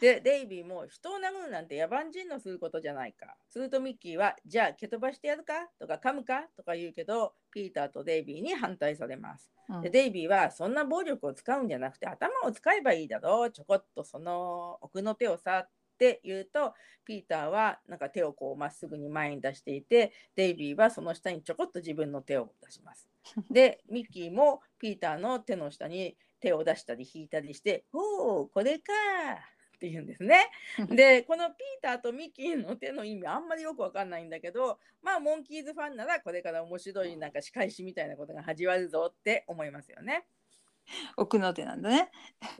[0.00, 3.36] でデイビーも人を殴るなんて野蛮人のすることじゃないか。
[3.48, 9.50] するとミッキーはじゃあ蹴飛ばしてやるかとか噛むかとか言うけどピーターとデイビーに反対されます。
[9.68, 23.13] うんでデイビーはそんな暴力を使うんじゃなくて頭を使えばいいだろうちょこっとその奥の手をさって言うとピーターはなんか手をこうまっすぐに前に出していてデイビーはその下にちょこっと自分の手を出します。
[23.50, 28.92] でミッキーもピーターの手の下に手を出したり引いたりして「おおこれか」
[29.76, 30.50] って言うんですね。
[30.88, 40.26] でこのピーターとミッキーの手の意味あんまりよくわかんないんだけどまあモンキーズファンならこれから面白いなんか仕返しみたいなことが始まるぞって思いますよね。
[41.16, 42.10] 奥の手なんだね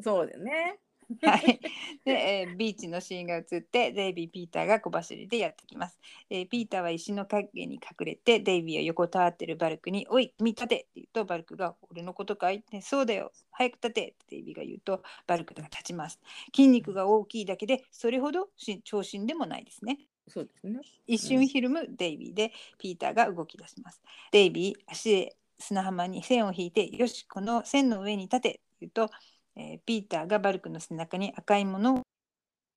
[0.03, 0.81] そうだよね。
[1.23, 1.61] はい。
[2.05, 5.99] で、えービーチのシーンが映って、デイビー、ピーターが小走りでやってきます。
[6.31, 16.21] えーピーターは石の影に隠れて、デイビーは横たわってるバルクに、おい、君立てって言うと、バルクが、俺のことかい、ね、そうだよ、早く立てってデイビーが言うと、バルクが立ちます。
[16.55, 19.99] 筋肉が大きいだけで、それほどし長身でもないですね。
[20.29, 20.81] そうですね。
[21.07, 24.01] 一瞬ひるむデイビーで、ピーターが動き出します。
[24.33, 29.11] デイビー、足で砂浜に線を引いて、よし、この線の上に立てって言うと、
[29.57, 32.03] えーピーターがバルクの背中に赤いものをっ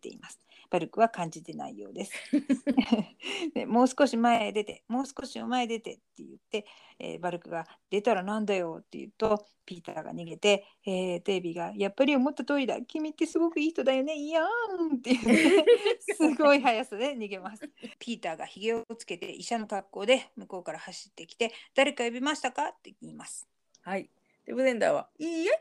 [0.01, 0.39] ています。
[0.69, 2.11] バルクは感じてないようです。
[3.55, 6.65] でもう少し前へ出て、もう少し前へ出てって言って、
[6.99, 15.65] えーバルクが出たらなんだよって言うと、ピーターが逃げて、えーデイビーがやっぱり思った通りだ、君ってすごくいい人だよね、いやーんって言って、
[16.15, 17.69] すごい速さで逃げます。
[17.97, 22.67] ピーターがひげをつけて医者の格好で向こうから走ってきて、誰か呼びましたか？
[22.67, 23.47] って言います。
[23.81, 24.09] はい。
[24.45, 25.51] でブレンダーは「いいえ」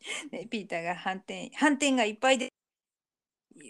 [0.32, 0.46] ね。
[0.46, 2.48] ピーターが反転反転がいっぱいで、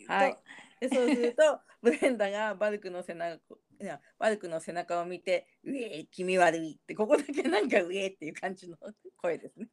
[0.06, 0.38] はい
[0.80, 3.40] でそうすると ブレンダがバルクの背中
[3.80, 8.76] いやバルクの背中を見て「うえ君悪い」ってここだけなんか「うえ」っていう感じの
[9.16, 9.68] 声ですね。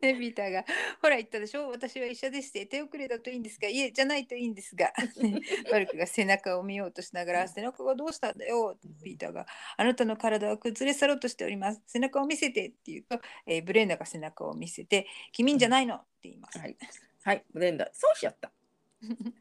[0.00, 0.64] で ピーターが
[1.00, 1.68] 「ほら言ったでしょ？
[1.70, 2.66] 私は医者ですって。
[2.66, 3.68] 手遅れだといいんですが。
[3.68, 11.82] いえじゃないといいんですが」 ねバルクが背中を見ようとしながら「背中がどうしたんだよ」ピーターが「あなたの体は崩れ去ろうとしております。
[11.86, 16.58] 背中を見せて」って言うと、えーブレンダーが背中を見せて「君んじゃないの」って言います。
[16.58, 16.76] はい、
[17.22, 17.90] はい、ブレンダー。
[17.92, 18.52] そうしちゃった。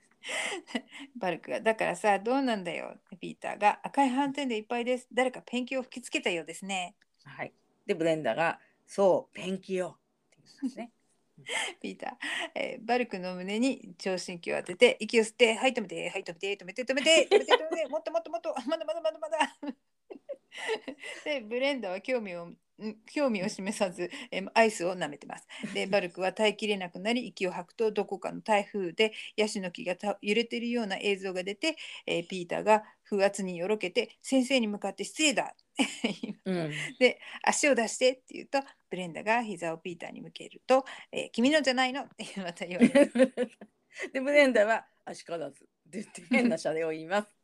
[1.17, 5.07] バルクが「だからさどうなんだよ」ピーターが「赤い斑点でいっぱいです。
[5.11, 7.53] 誰かペンキを吹きつけたようですね」はい、
[7.85, 8.59] でブレンダーが
[8.95, 9.97] 「そうペンキよ」
[10.77, 10.91] ね。
[11.81, 12.11] ピーター、
[12.53, 19.57] えーバルクの胸に聴診器を当てて息を吸ってはい止めてはい止めて止めて止めて止めて止めて もっともっともっとまだまだまだまだ。
[21.25, 22.57] でブレンダーは興味をん
[23.11, 25.47] 興味を示さず、えーアイスを舐めてます。
[25.73, 35.55] でバルクは耐えきれなくなり息を吐くとどこかの台風でヤシの木がた揺れているような映像が出て、えーピーターが風圧によろけて先生に向かって失礼だ。
[36.45, 38.59] うん、で足を出してって言うと
[38.93, 43.11] ブレンダーが膝をピーターに向けると、えー君のじゃないのってまた言われる。
[44.13, 47.35] でブレンダーは「足からず」って言って変なシャレを言います。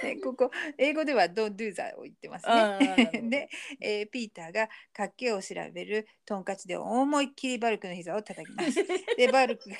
[0.00, 3.10] で ここ英語では Don't do that を言ってますね。
[3.12, 3.48] ど で、
[3.80, 8.84] えーピーターが脚気を調べるトンカチで思いっきりバルクの膝を叩きます。
[9.16, 9.76] でバルクが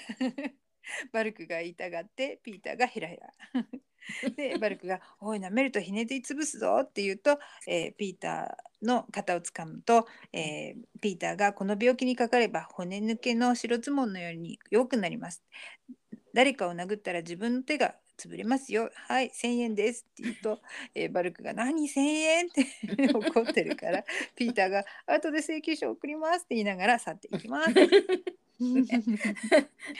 [1.13, 3.33] バルクが痛がってピーターがヘラヘラ。
[4.37, 15.43] でバルクが「おい舐めるとひねり潰すぞ」って言うと、えーピーターの肩をつかむと、えーピーターがこの病気にかかれば骨抜けの白ズボンのように良くなります。
[16.35, 18.91] 誰かを殴ったら自分の手が潰れますよ。
[18.95, 20.61] はい、1000円ですって言うと、
[20.95, 22.47] えーバルクが何1000円？
[22.49, 22.67] って
[23.15, 24.05] 怒ってるから、
[24.37, 27.71] ピーターが後で請求書送りますって言いながら去っていきます。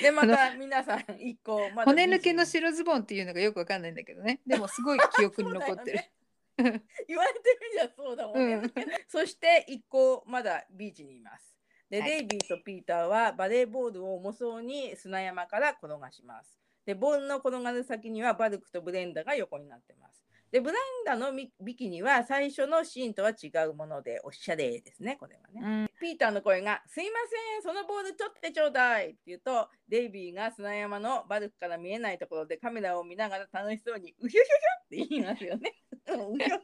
[0.03, 4.41] でまた皆さん一個まだ骨抜けの20白ズボンっていうのがよくわかんないんだけどね。
[4.47, 6.01] でもすごい記憶に残ってる。
[7.09, 7.41] 言われて
[7.73, 8.55] みりゃそうだもんね。
[8.55, 8.73] うん
[9.09, 11.57] そして一個まだビーチにいます。
[11.89, 16.61] で、はいデイビーとピーターはバレーボールを重そうに砂山から転がします。
[16.85, 20.10] で、ボールの転がる先にはバルクとブレンダが横になってます。
[20.51, 25.61] で、ブレンダのビビキニは最初のシーンとは違うものでおしゃれですね、これはね。
[25.63, 35.75] うんピーターの声が「すいませんそのボール取ってちょうだい」って言うとデイビーが砂山のバルクから見えないところでカメラを見ながら楽しそうに「うひょひょひょ」って言いますよね。
[36.09, 36.59] うひょひょ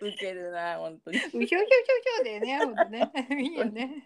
[0.00, 1.18] ウケるな本当に。
[1.18, 3.10] うひょひょひょひょでね、ほんとね。
[3.30, 4.04] いいよね。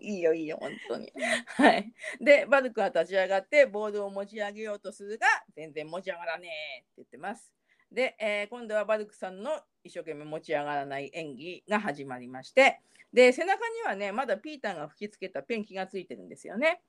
[0.00, 1.12] いいよいいよ本当に。
[1.46, 1.92] はい。
[2.20, 6.48] でバルクは立ち上がってボールを持ち上げようとするが全然持ち上がらね
[6.78, 7.52] えって言ってます。
[7.92, 12.80] で、えー今度はバルクさんの一生懸命持ち上がらない演技が始まりまして
[13.12, 16.82] で背中にはねまだピーターが吹きつけたペンキがついてるんですよね。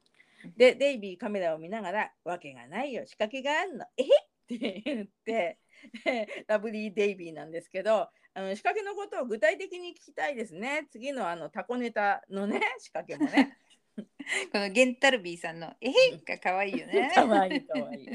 [0.58, 4.10] でデイビーカメラを見ながら「わけがないよ仕掛けがあんのえへっ!」
[4.45, 5.60] って言って
[6.47, 13.58] ラブリーデイビーなんですけどあの仕掛けのことを具体的に聞きたいですね次のあのタコネタのね仕掛けもね。
[14.54, 17.12] このゲンタルビーさんの「えへっ!」が可愛いよね。
[17.14, 18.08] かわいいかわいい。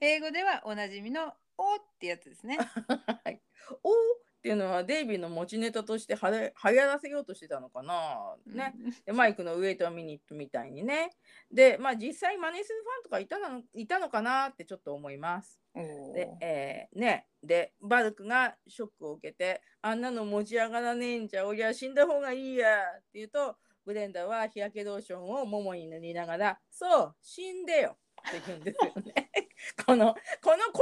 [0.00, 2.58] 英語ではおなじみの「お」ってやつですね。
[3.24, 3.42] はい、
[3.82, 8.36] おーっていうのはデイビーの持ちネタとしてはれ流行らせようとしてたのかな。
[8.46, 8.74] ね。
[9.04, 11.10] でマイクのウェイトミニットみたいにね。
[11.50, 15.60] でまあ実際真似するファンとかいたのいたのかなってちょっと思います。
[15.74, 27.96] でー、えーねでバルクがショックを受けてあんなの持ち上がらねえんじゃおりゃ死んだ方がいいやって言うとブレンダーは日焼けローションをももに塗りながらそう死んでよ
[28.28, 29.30] って言うんですよね。
[29.86, 30.72] このこの言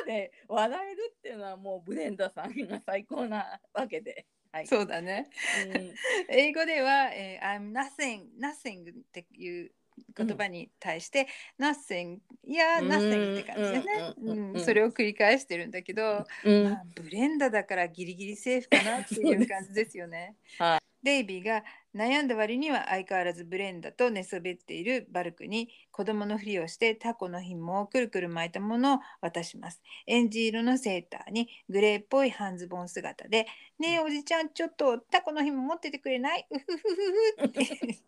[0.00, 4.26] 葉で笑えるっていうのはもうブレンダーさんが最高なわけで。
[4.52, 5.30] はい、そうだね。
[5.74, 5.94] うん。
[6.28, 9.72] 英語では、えー I'm nothing, nothing っていう
[10.14, 11.26] 言葉に対して、
[11.58, 12.88] nothing いやうん。
[12.92, 14.14] nothing って感じだね。
[14.18, 16.64] うんそれを繰り返してるんだけど、うん。
[16.64, 20.36] まあ、ブレンダだからギリギリセーフかなっていう感じですよね。
[20.58, 29.82] はデイビーが悩んだ割には相変わらずブレンダと寝そべっているバルクに子供のふりをしてタコの紐をくるくる巻いたものを渡します。
[30.06, 33.46] エンジ色のセーターにグレーっぽい半ズボン姿で
[33.78, 36.94] 「ねえおじちゃんちょっとタコの紐持っててくれない?」うふふふ
[37.42, 38.02] ふって。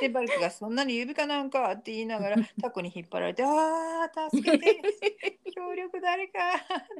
[0.00, 4.80] でバルクが「そんなに指かなんか?」って言いながらタコに引っ張られて「あー助けて
[5.54, 6.40] 協力誰か!」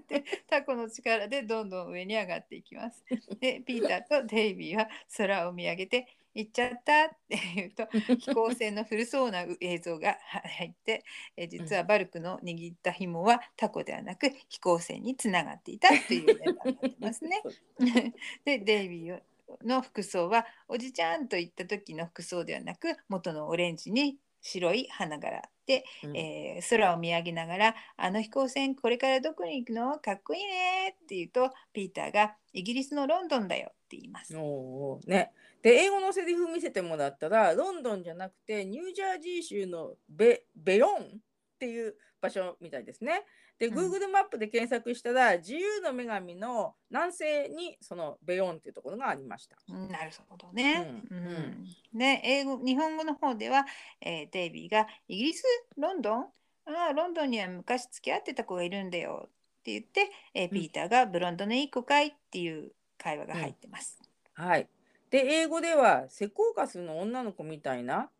[0.01, 3.05] ってタコの力でどんどん上に上がっていきます。
[3.41, 7.87] でピーターとデイビーは空を見上げて「行っちゃった!」って言うと
[8.18, 10.18] 飛行船の古そうな映像が
[10.59, 11.05] 入って
[11.37, 17.41] え実はバルクの握った紐はタコではなく飛行船につながっていたというネタになってますね。
[18.45, 19.20] で デイビー
[19.62, 26.16] の服装はおじちゃんと言った時の服装ではなく元のオレンジに白い花柄で、うん。
[26.16, 29.98] えー空を見上げながら「あの飛行船これからどこに行くの？
[29.98, 34.36] かっこいいね」って言うとピーターが「イギリスのロンドンだよ」って言います。
[34.36, 35.32] おーね、
[35.62, 41.20] で英語のセリフ見せてもらったらロンドンじゃなくてニュージャージー州のベベヨン
[41.55, 43.22] っていう場所みたいですね。
[43.59, 49.57] で、うん Google マップで検索したら自由の女神の南西にそのベヨンっていうところがありました。
[49.68, 51.05] うんなるほどね。
[51.11, 53.64] ううんんで英語日本語の方では、
[54.00, 55.44] えーデイビーが「イギリス
[55.76, 56.22] ロンドン
[56.66, 59.28] ああロンドンには昔付き合ってた子がいるんだよ」
[59.61, 64.00] って言って、えーピーターが「ブロンドのいい子かい?」っていう会話が入ってます。
[64.34, 64.68] はい。
[65.11, 68.11] で英語ではセコーカスの女の子みたいなっ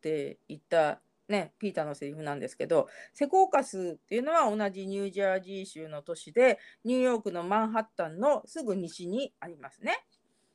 [0.00, 10.04] て言ったねピーターのセリフなんですけどセコーカスっていうのは同じニュージャージー州の都市でニューヨークのマンハッタンのすぐ西にありますね。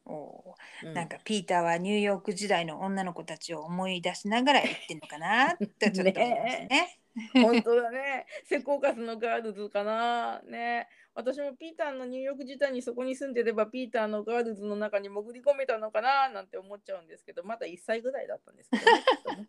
[0.05, 6.99] おーうなんかピーターはニューヨーク時代の女の子たちを思い出しながら言ってんのかなってちょっと思いますね。
[7.34, 8.26] 本当だね。
[8.45, 10.41] セコーカスのガールズかな。
[10.43, 10.88] ね。
[11.13, 19.47] 私もピーターのニューヨーク時代にそこに住んでればピーターのガールズの中に潜り込めたのかななんて思っちゃうんですけど、まだ1歳ぐらいだったんですけどね。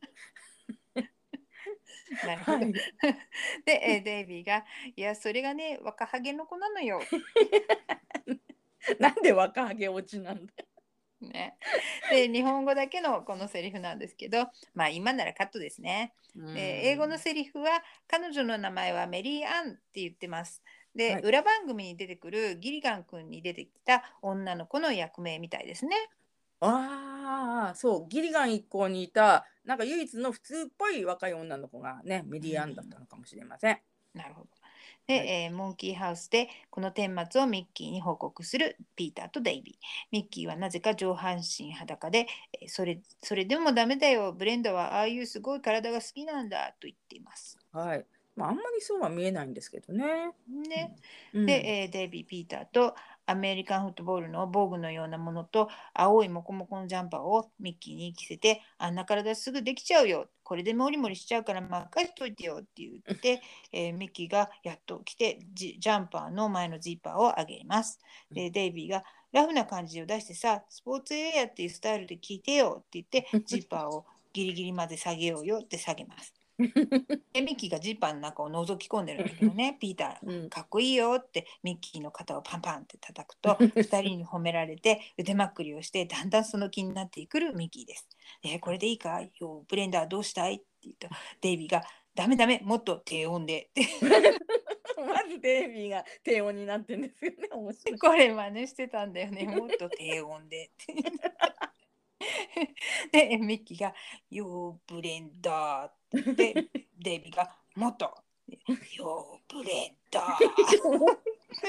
[2.22, 2.58] なるほど。
[2.58, 2.72] はい。
[3.64, 4.64] で、えーデイビーが
[4.96, 7.00] 「いやそれがね若ハゲの子なのよ」
[8.98, 10.52] なんで若ハゲ落ちなんだ
[11.20, 11.58] ね、
[12.10, 16.14] で日本語だけのこのセリフなんですけどまあ今ならカットですね。
[16.34, 20.62] で英語のセリフは彼女の名前はメリー・アンって言ってます。
[20.94, 21.22] で、はい。
[21.22, 25.96] 裏番組に出てくるギリガン君に出てきた女の子の役名みたいですね。
[26.60, 27.19] あ
[27.70, 33.78] あ、そう、ギリガン一行にいた、なんか唯一の普通っぽい若い女の子がね、メディアンだったのかもしれません。
[34.14, 34.48] なるほど。
[35.06, 39.76] で、はいえーモンキーハウスでこの顛末をミッキーに報告するピーターとデイビー。
[40.12, 42.26] ミッキーはなぜか上半身裸で、
[42.60, 47.58] えーそれそれでもダメだよ、ブレンダはああいうすごい体が好きなんだと言っています。
[47.72, 48.06] はい。
[48.36, 50.32] まあ、あんまりそうは見えないんですけどね。
[50.48, 50.94] ね、
[51.34, 51.52] うんで、
[51.82, 52.94] えーデイビー・ピーターと
[53.30, 68.00] アメリカンフットボールの防具のようなものと青いモコモコのジャンパーをミッキーに着せてあんな体すぐできちゃうよこれでモリモリしちゃうから任せといてよって言って、 えーミッキーがやっと来てジジャンパーの前のジッパーを上げます。
[68.32, 76.34] でデイビーがラフな感じを出してさスポーツエアっていうスタイルで聞いてよって言って ジッパーをギリギリまで下げようよって下げます。
[77.32, 88.08] でミッキーがジッパーの中を覗き込んでるんだけどねピーターうんかっこいいよってミッキーの肩をパンパンって叩くと2人に褒められて腕まくりをしてだんだんその気になっていくるミッキーです。
[88.42, 89.22] えこれでいいか？
[89.38, 90.54] よブレンダーどうしたい？
[90.56, 91.08] って言うと
[91.40, 91.84] デイビーが
[92.14, 93.86] 「ダメダメもっと低温で」っ て
[94.96, 97.48] まずデイビーが低音になってんですよね。
[97.52, 97.98] 面白い。
[97.98, 99.44] これ真似してたんだよね。
[99.44, 100.94] もっと低音でって。
[103.12, 103.94] で、ミッキーが
[104.30, 108.14] 「ヨーブレンダー」って言って、 デイビーが「もっと」
[108.96, 110.38] ヨーブレンダー」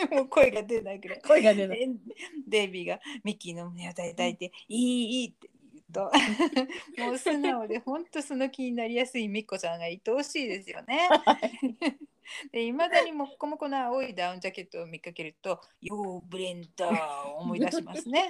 [0.10, 1.22] で も声が出ないくらい。
[1.22, 1.80] 声が出ない。
[1.80, 1.88] で
[2.48, 6.12] デイビーがミッキーの胸を抱いて「いいいい」って言うと
[7.04, 11.10] もう素直で本当その気になりやすいミッコちゃんが愛おしいですよね。
[12.52, 18.30] でいまだにもっこもこな青いダウンジャケットを見かけると「ヨーブレンダー」を思い出しますね。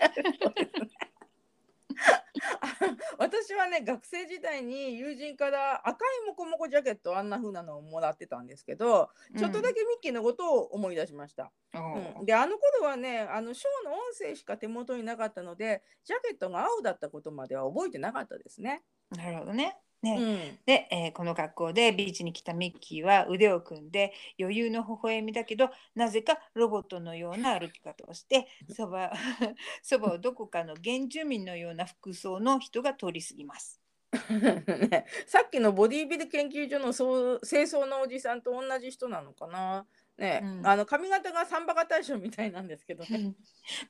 [3.17, 11.51] 私はね学生時代に友人から赤いモコモコジャケットあんな風なのをもらってたんですけど、ちょっとだけミッキーのことを思い出しました。
[11.73, 18.83] うんうんであの頃はねあのショーの音声しか手元になかったのでジャケットが青だったことまでは覚えてなかったですね。
[19.09, 19.77] なるほどね。
[20.02, 29.14] ねうんで、えーこの格好でビーチに来たミッキーは腕を組んで余裕の微笑みだけどなぜかロボットのような 歩き方をしてそば
[29.82, 33.82] そばをどこかの原住民のような服装の人が通り過ぎます。
[34.91, 39.88] ね、さっきのボディビル研究所のそう清掃のおじさんと同じ人なのかな。
[40.18, 40.68] ね、うん。
[40.68, 43.34] あの髪型がサンバカ大将みたいなんですけどね。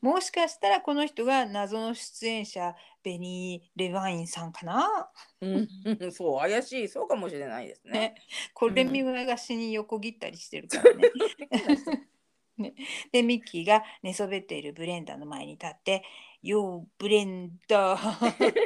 [0.01, 5.09] もしかしたらこの人が謎の出演者ベニー・レバインさんかな、
[5.41, 5.67] うん、
[6.11, 6.87] そう怪しい。
[6.87, 7.91] そうかもしれないですね。
[7.91, 8.15] ね、
[8.53, 11.11] これ見よがしに横切ったりしてるからね。
[12.57, 12.75] ね。
[13.11, 16.03] でミッキーが寝そべっているブレンダーの前に立って
[16.43, 18.61] 「よーブレンダー」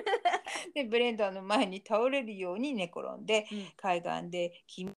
[0.73, 3.67] でブレンダーの前に倒れるように寝転んでうん。
[3.77, 4.95] 海岸で「君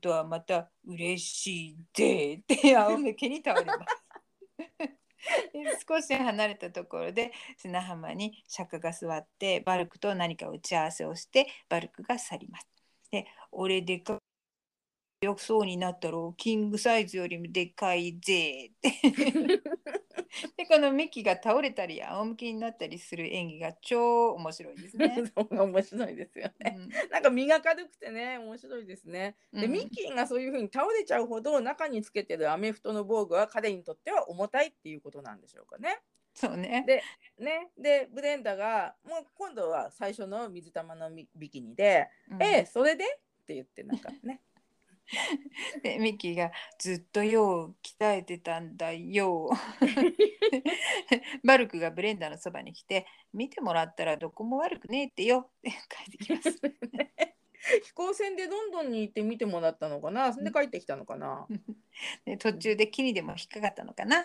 [0.00, 4.08] とはまた嬉しいぜ」って仰向けに倒れます。
[5.86, 12.66] 少し離れたところで砂浜に釈迦が座ってバルクと何か打ち合わせをしてバルクが去ります。
[13.10, 14.18] で俺でか
[15.20, 18.92] よくそうになったろうキングサイズよりもでかいぜって
[20.56, 25.32] でこのミキが倒れたり仰向けになったりする演技が超面白いですね。
[25.50, 26.78] 面白いですよね。
[27.10, 29.36] なんか身が軽くてね面白いですね。
[29.52, 36.00] で、うんミッキーがそういう風に倒れちゃうほど中につけてるアメフトの防具は彼にとっては重たいっていうことなんでしょうかね。
[36.34, 36.84] そうね。
[36.86, 37.02] で
[37.38, 43.04] ねでブレンダがもう今度は最初の水玉のビビキニで「うんええそれで?」
[43.42, 44.42] って言ってなんかね
[45.82, 49.50] でミッキーがずっとよう鍛えてたんだよ。
[51.44, 56.60] バルクがブレンダーのそばに来て見てもらったらどこも悪くねえってよって帰ってきます。
[57.84, 61.46] 飛行船でロンドンに行って見てもらったのかなそんで帰ってきたのかな
[62.24, 64.24] で途中で木にでも引っかかったのかな。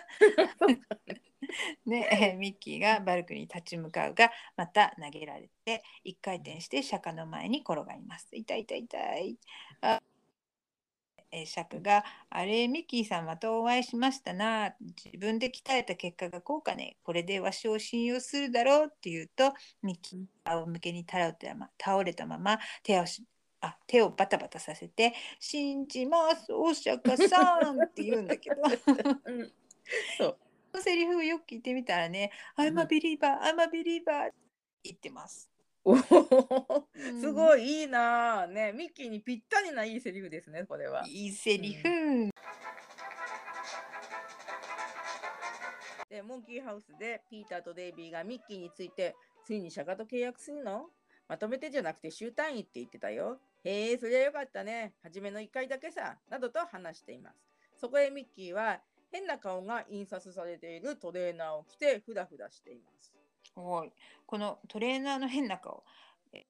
[1.86, 8.28] で、えーミッキーがバルクに立ち向かうがまた投げられて一回転して釈迦の前に転がります。
[8.32, 9.38] 痛い痛い痛い。
[9.82, 10.00] あ
[11.34, 14.74] えー釈迦が「あれミッキーさんまたお会いしましたな。
[15.04, 16.96] 自分で鍛えた結果がこうかね。
[17.02, 23.24] これでわしを信用するだろう」って言うとミッキーが仰向けに倒れたま倒れたまま手をし
[23.60, 28.62] あ手をバタバタさせて「信じますお釈迦さん」って言うんだけど。
[29.26, 29.52] うん。
[30.18, 30.80] そう。
[30.80, 34.32] セリフをよく聞いてみたらね「I'm a believer I'm a believer」
[34.82, 35.53] 言ってます。
[35.84, 36.82] おー
[37.20, 41.04] すいごいいいなあねミッキーにぴったりないいセリフですねこれは。
[41.06, 41.82] いいセリフ。
[46.08, 49.14] でモンキーハウスでピーターとデイビーがミッキーについて
[49.44, 50.86] ついに釈迦と契約するの？
[51.28, 53.38] まとめてじゃなくて週単位って言ってたよ。
[53.64, 57.36] へえそりゃよかったね初めの1回だけさなどと話しています。
[57.80, 58.80] そこへミッキーは
[59.10, 63.12] 変な顔が印刷されているトレーナーを着てフラフラしています。
[63.54, 63.92] はい
[64.26, 65.84] このトレーナーの変な顔
[66.32, 66.46] え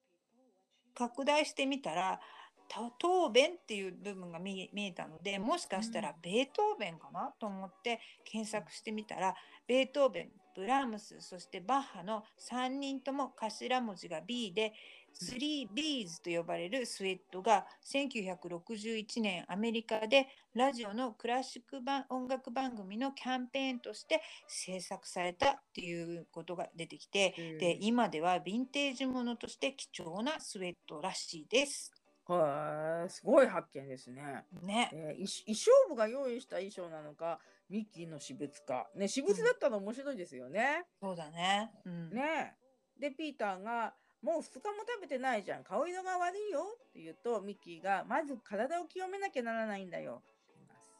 [0.93, 2.19] 拡大してみたら
[2.67, 9.35] た答弁っていう部分が見え見えたのでもしかしたらベートーベンかなと思って検索してみたら
[9.67, 14.73] ベートーベンブラームスそしてバッハの3人とも頭文字が B で
[15.21, 31.91] 3Bs と呼ばれるスウェットが1961年アメリカでラジオのクラシック番音楽番組のキャンペーンとして制作されたっていうことが出てきて、で今ではヴィンテージものとして貴重なスウェットらしいです。
[32.27, 34.45] はいすごい発見ですね。
[34.63, 34.89] ね。
[34.93, 37.39] えー衣衣装部が用意した衣装なのか
[37.69, 40.85] ミッキーの私物かね私物だったら面白いですよね。
[40.99, 41.71] そうだね。
[41.85, 42.09] うん。
[42.09, 42.55] ね
[42.97, 43.93] えでピーターが
[44.25, 50.23] 「もう2日も食べてないじゃん顔色が悪いよ」って言うとミッキーが「まず体を清めなきゃならないんだよ」。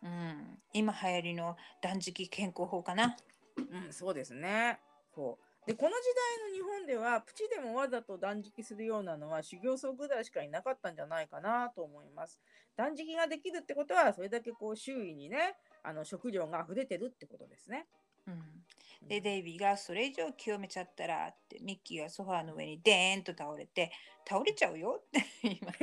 [0.03, 3.17] うん、今流行りの断食健康法かな。
[3.57, 4.79] うん、そうですね。
[5.15, 5.65] そう。
[5.65, 6.03] でこの時
[6.43, 12.39] 代の日本ではプチでもわざと断食するようなのは修行僧ぐらいしかいなかったんじゃないかなと思います。
[12.75, 17.87] 断食ができるってことはそれだけこう周囲にねあの食料が溢れてるってことですね。
[18.27, 23.91] うん、でデイビーがそれ以上清めちゃったらってミッキーがソファーの上にデーンと倒れて
[24.27, 25.79] 倒れちゃうよって 言います。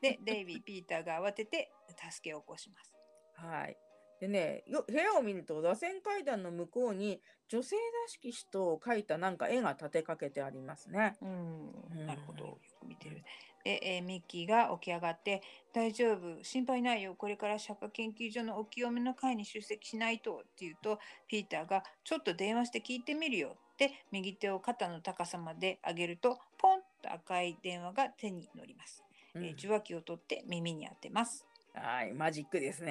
[0.00, 1.70] でデイビーピーターが慌てて
[2.10, 2.94] 助けを起こします。
[3.34, 3.76] はい
[4.24, 11.14] でね部屋を見ると螺旋階段の向こうに女性らしき人を描いたなんか絵が立てかけてありますね。
[11.20, 13.22] うん、なるほどよく見てる。
[13.64, 15.42] で、えー、ミッキーが起き上がって
[15.74, 20.98] 「大丈夫心配ないよこれから釈迦研究所のお清めの会に出席しないと」って言うと
[21.28, 29.04] ピーターが「ちょっと電話して聞いてみるよ」って右手を肩の高さまで上げるとポンと赤い電話が手に乗ります。
[29.34, 31.46] うん、えー、受話器を取って耳に当てます。
[31.74, 32.90] はい、マジックですね。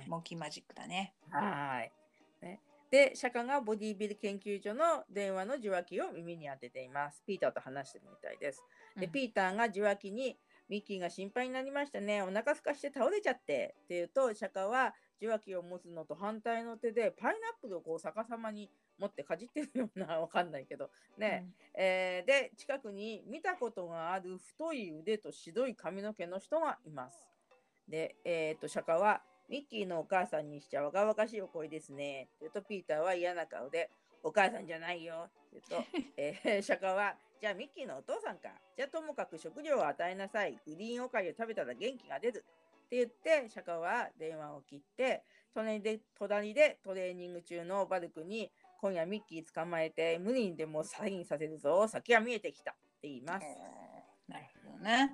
[0.00, 1.14] ねモンキーマジックだね。
[1.30, 1.92] はい。
[2.40, 7.22] ね、で、釈迦がボディビル研究所の電話の受話器を耳に当てています。
[7.26, 8.64] ピーターと話してるみたいです。
[8.98, 10.38] で、うん、ピーターが受話器に、
[10.68, 12.22] ミッキーが心配になりましたね。
[12.22, 13.74] お腹すかして倒れちゃって。
[13.84, 20.90] って言うと、釈迦は受話器を持つのと反対の手でパイナップルをこう逆さまに持ってかじってるような、 わかんないけど。
[21.16, 21.44] ね、
[21.74, 27.37] うん、えー、で、近くに見たことがある太い腕と白い髪の毛の人がいます。
[27.88, 32.24] で、えっ、ー、と、釈迦は、ミッキーのお母さんにしちゃ若々しいお声ですね。
[32.24, 33.90] って言うと、ピーターは嫌な顔で、
[34.22, 35.28] お母さんじゃないよ。
[35.28, 38.50] って言うと、えー、 釈迦は、じゃあミッキーのお父さんか。
[38.76, 40.60] じゃあともかく食料を与えなさい。
[40.66, 42.44] グリーンオカリを食べたら元気が出る。
[42.86, 45.22] って言って、釈迦は電話を切って、
[45.54, 51.88] 隣で隣でトレーニング中のバルクに、今夜ミッキー捕まえて無理にでもサインさせるぞ。
[51.88, 52.72] 先は見えてきた。
[52.72, 53.46] って言います。
[54.28, 55.12] なるほどね。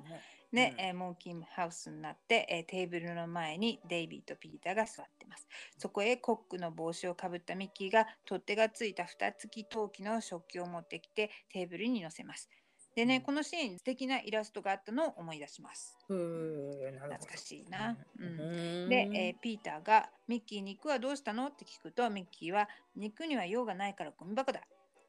[0.52, 5.48] ねえー、モンキーハウスになって、えー、テーブルの前にデイビーとピーターが座ってます。
[5.76, 12.48] そこへコックの帽子をかぶったミッキーが取っ手がついた蓋付き陶器の食器を持ってきてテーブルに乗せます。
[12.94, 15.98] でね、このシーン素敵なイラストがあったのを思い出します。
[16.06, 17.96] 懐かしいな。
[18.20, 21.48] うん、で、えー、ピーターがミッキー肉はどうしたの？
[21.48, 24.60] って聞くとミッキーは肉には用がないからゴミ箱だ。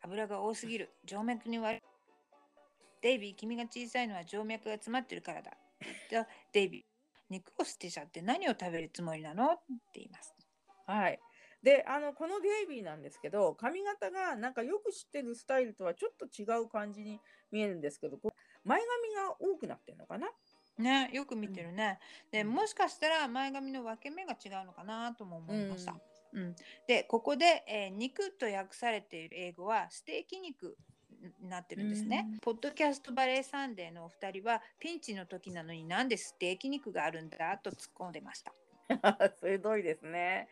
[0.02, 0.90] 油が多すぎる。
[1.08, 1.82] 静脈に悪い。
[3.06, 5.52] デイビー、君が小さいのは静脈が詰まってるからだ。
[6.10, 6.84] とデイビー、
[7.30, 9.58] 肉を捨てちゃって何を食べるつもりなのっ
[9.94, 10.34] て言います。
[10.88, 11.20] はい。
[11.62, 17.20] で、あの、このデイビーなんですけど、髪型がなんかよく知ってるスタイルとはちょっと違う感じに
[17.52, 18.18] 見えるんですけど、
[18.64, 20.28] 前髪が多くなってるのかな？
[20.80, 22.00] ね、よく見てるね。
[22.34, 25.96] うん、でもしかしたら前髪の分け目が違うのかなとも思いました。
[26.34, 26.56] うん、うん、
[26.88, 30.76] でここで、えー、肉と訳されている英語はステーキ肉
[31.42, 32.28] なってるんですね。
[32.42, 38.54] ポッドキャストバレーサンデーのお二人はピンチの時なのになんでステーキ肉があるんだと突っ込んでました。
[39.42, 40.48] 鋭いですね。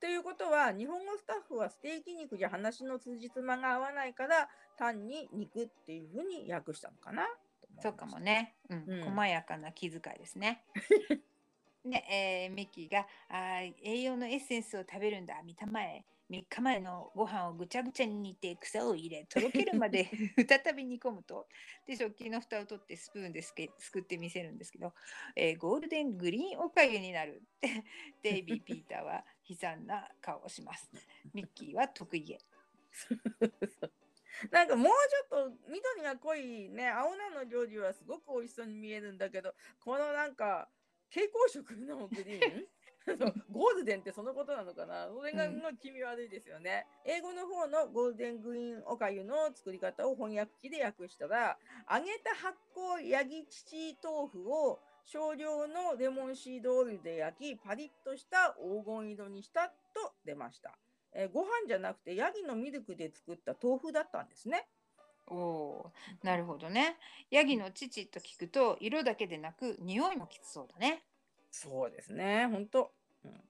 [0.00, 7.28] ということは日本語スタッフはステーキ肉じゃ話の通じつまが合わないから単に肉っていうふうに訳したのかな
[7.80, 10.64] そうかもね、うん、うん、細やかな気遣いですね。
[11.84, 20.08] で、えー、ミッキーがあ栄養のエッセンスを食べるんだ見たまえ3日前のご飯をぐちゃぐちゃに煮て草を入れとろけるまで
[20.48, 21.46] 再び煮込むと
[21.86, 24.94] で食器の蓋を取ってスプーンですくってみせるんですけど、
[25.36, 27.84] えー、ゴールデングリーンおかゆになるって
[28.22, 30.90] デイビー・ピーターは悲惨な顔をします。
[31.34, 32.38] ミッキーは得意げ。
[34.50, 34.92] なんかもう
[35.30, 40.68] ちょっと緑が濃いね青菜の料理はすごく美味しそうに見えるんだけどこのなんか
[41.10, 42.68] 蛍光色のグリーン？
[43.52, 45.08] ゴールデンってそのことなのかな？
[45.08, 51.58] それが気味悪いですよね、うん、英語の方のゴールデングリーンおかゆの作り方を翻訳機で訳したら
[51.90, 60.78] 揚げた発酵ヤギ乳豆腐を少量のレモンシードオイルで焼きパリッとした黄金色にしたと出ました、
[61.12, 64.66] えー、ご飯じゃなくてヤギのミルクで作った豆腐だったんですね。
[65.26, 65.92] おお
[66.22, 66.98] なるほどね。
[67.30, 71.02] ヤギの乳と聞くと色だけでなく匂いもきつそうだね
[71.56, 72.90] そうですね、本当。
[73.24, 73.40] うん、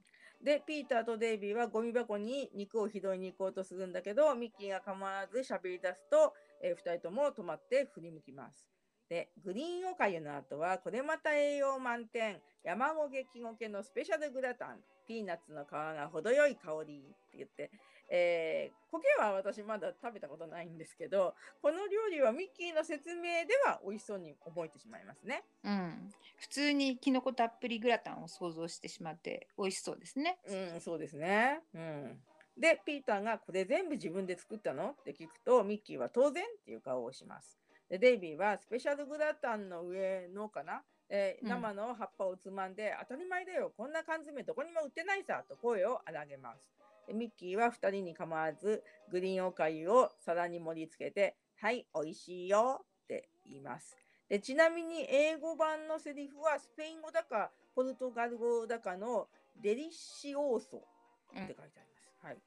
[0.44, 8.66] で、ピーターとデイビーはゴミ箱に肉を拾いに行こうとするんだけど、ミッキーが構わず喋り出すと、えー、2人とも止まって振り向きます。
[9.08, 17.70] で、グリーンおかゆの後は、これまた栄養満点、山ごげきごけのスペシャルグラタン、ピーナッツの皮が程よい香りって言って、
[18.10, 25.42] えー、苔は私まだ食べたことないんですけど、この料理はミッキーの説明では美味しそうに覚えてしまいますね。
[25.64, 26.12] うん。
[26.36, 30.38] 普通にきのこたっぷりグラタンを想像してしまって美味しそうですね。
[30.46, 31.60] うん、そうですね。
[31.74, 32.18] うん。
[32.58, 34.90] で、ピーターがこれ全部自分で作ったの？
[34.90, 37.58] って聞くと、ミッキーは当然っていう顔をします。
[37.88, 40.82] で、デイビーはスペシャルグラタンの上のかな？
[41.08, 46.74] えー、生の葉っぱをつまんで、うん、当たり前だよ、こんな缶詰どこにも売ってないさと声を荒げます。
[47.06, 53.96] でミッキーは2人に構わずグリーンおかゆを皿に盛り付けて「はい美味しいよ」って言います。
[54.28, 62.12] でちなみに英語版のセリフはスペイン語だかポルトガル語だかのデリシオーソって書いてあります。
[62.22, 62.38] はい。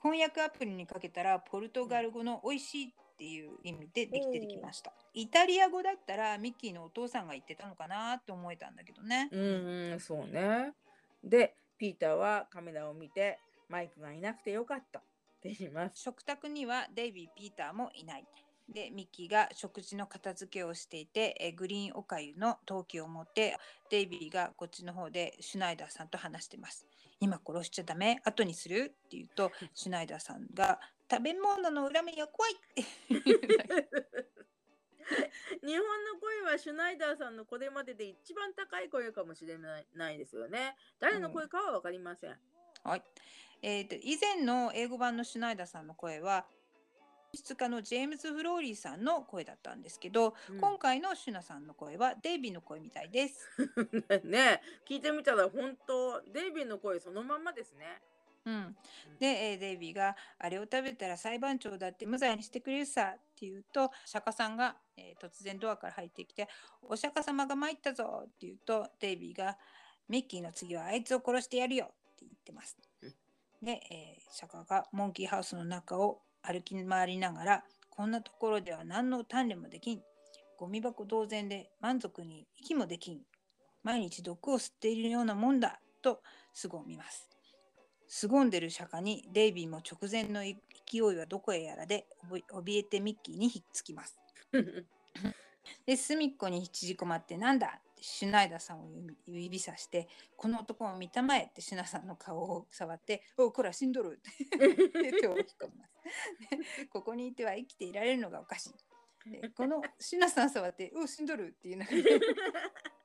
[0.00, 4.92] 翻訳アプリにかけたらポルトガル語の美味しいっていう意味でできてきました。
[5.14, 9.28] イタリア語だったらミッキーのお父さんが言ってたのかなって思えたんだけどね。
[9.30, 10.72] うんうん、そうね。
[11.22, 13.38] で、ピーターはカメラを見て、
[13.68, 15.02] マイクがいなくてよかったっ
[15.40, 16.00] て言います。
[16.00, 18.24] 食卓にはデイビー・ピーターもいない。
[18.68, 23.56] でミッキーが食事の片付けをしていてえグリーンおかゆの陶器を持って
[23.90, 26.86] デイビーがこっちの方でシュナイダーさんと話してます。
[27.20, 28.20] 今殺しちゃダメ？
[28.24, 28.92] 後にする？
[29.06, 30.78] って言うとシュナイダーさんが
[31.12, 32.54] 食べ物の恨みが怖い
[35.60, 40.74] 日本の声はシュナイダーさんのこれまでで一番高い声かもしれないないですよね。
[41.00, 42.40] 誰の声かは分かりません。
[42.82, 43.02] はい。
[43.60, 46.46] えーと以前の英語版のシュナイダーさんの声は
[47.34, 53.50] 演出家のジェームズ・フローリーさんの声だったんですけど、うん今回のシュナさんの声はデイビーの声みたいです。
[54.24, 58.00] ね聞いてみたら本当デイビーの声そのまんまですね。
[58.44, 58.76] うん、
[59.20, 66.48] で、えーデイビーが「あれを食べたら裁判長だって無罪にしてくれるさ」って言うと釈迦さんが、えー突然ドアから入ってきて
[66.82, 69.56] 「お釈迦様が参ったぞ」って言うとデイビーが
[70.08, 72.76] 「ミッキーの次はあいつを殺してやるよ」って言ってます。
[73.62, 80.02] で、えー釈迦がモンキーハウスの中を歩き回りながらこんなところでは何の鍛錬もできん
[80.58, 83.24] ゴミ箱同然で満足に息もできん
[83.82, 86.22] 毎日毒を吸っているようなもんだと
[86.52, 87.31] 凄みます。
[88.14, 94.18] 凄んでる釈迦にデイビーも直前の勢いはどこへやらで怯えてミッキーにひっつきます。
[95.86, 97.80] で隅っこに縮こまってなんだ？
[97.80, 98.90] ってシュナイダーさんを
[99.26, 105.94] 指指さしてこの男を見たまえってシュナさんの顔を触っておこら死んどる って手を引っ込みます。
[106.78, 108.66] でここにいては生きていられるのがおかし
[109.24, 109.30] い。
[109.30, 111.90] でこのシュナさん触ってお死んどるっていうのが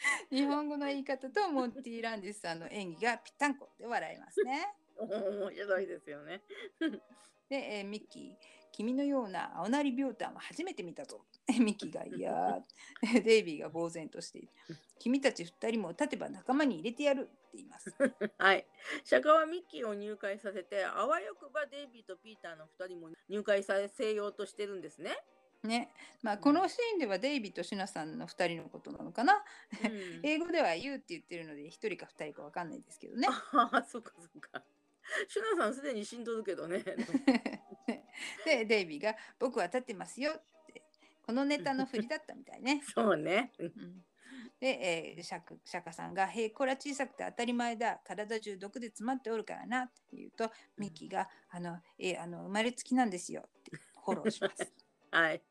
[0.30, 4.74] 日本語の言い方とモンティ・ランディスさんの演技がぴったんこで笑いますね。
[4.96, 6.42] 面白いですよね。
[7.48, 8.36] で、えーミッキー、
[8.72, 11.24] 君のような青なりビョータンは初めて見たぞ。
[11.58, 14.48] ミッキーが、いやー、 デイビーが呆然としている。
[14.98, 17.90] 君たち二人も立てば仲間に入れてやるって言います。
[18.38, 18.66] はい。
[19.04, 25.18] 釈迦はミッキーを入会させて、あわよくばデイビーとピーターの2人も入会させようとしてるんですね。
[25.66, 25.90] ね。
[26.22, 29.42] まあ、このシーンではデイビーとシュナさんの二人のことなのかな。
[29.84, 33.28] うん 英語では言うって言ってるので、一人か二人かわかんないですけどね。
[33.28, 34.62] ああ、そっかそっか。
[35.28, 36.84] シュナさんすでに死んどるけどね。
[38.44, 40.82] で、デイビーが、僕は立ってますよって。
[41.22, 42.82] このネタの振りだったみたいね。
[42.94, 43.52] そうね。
[43.58, 44.04] うん
[44.58, 53.70] で、えー、釈釈迦さんが「へえこれは小さくて当たり前だ体中毒で詰まっておるからな」って言うとミッキーが「あのえーあの生まれつきなんですよ」って
[54.04, 54.70] フォローします。
[55.10, 55.42] はい。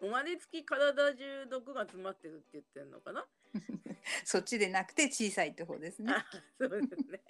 [0.00, 3.26] 生まれつき体中毒が詰まってるって言ってるのかな？
[4.24, 6.12] そっちでなくて小さいって方ですね。
[6.12, 6.26] あ
[6.58, 7.22] そうですね。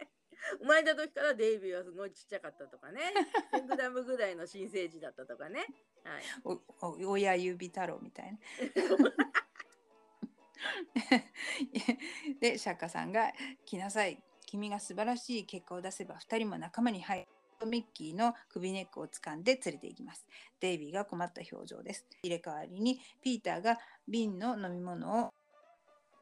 [0.60, 3.12] 生まれた時からデイビーはすごいちっちゃかったとかね。
[3.52, 5.66] 100グラムぐらいの新生児だったとかね。
[6.04, 6.22] はい。
[6.44, 8.38] おお親指太郎みたいな。
[12.40, 13.32] で釈迦さんが
[13.64, 17.26] 「来なさい君が素晴らしい結果を出せば2人も仲間に入る」
[17.66, 20.26] ミッキーの首根っこを掴んで連れて行きます。
[20.60, 22.06] デイビーが困った表情です。
[22.22, 25.30] 入れ替わりにピーターが瓶の飲み物を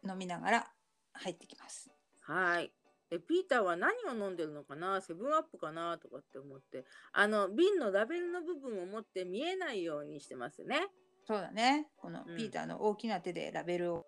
[0.08, 0.70] 飲みながら
[1.12, 1.90] 入ってきます。
[2.20, 2.72] はい。
[3.10, 5.00] でピーターは何を飲んでるのかな？
[5.00, 10.88] セブンアップかなとかって思ってあの瓶のラベルの部分を持って見えないようにしてますね。
[11.26, 11.88] そうだね。
[11.96, 14.06] このうんピーターの大きな手でラベルを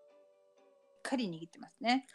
[1.02, 2.06] かり握ってますね。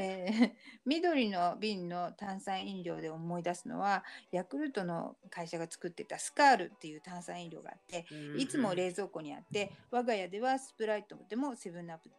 [0.00, 0.52] えー
[0.86, 8.06] 緑の瓶の炭酸飲料で思い出すのはヤクルトの会社が作ってたスカールっていう炭酸飲料があって
[8.38, 12.10] いつも冷蔵庫にあって我が家ではスプライトでもセブンアップ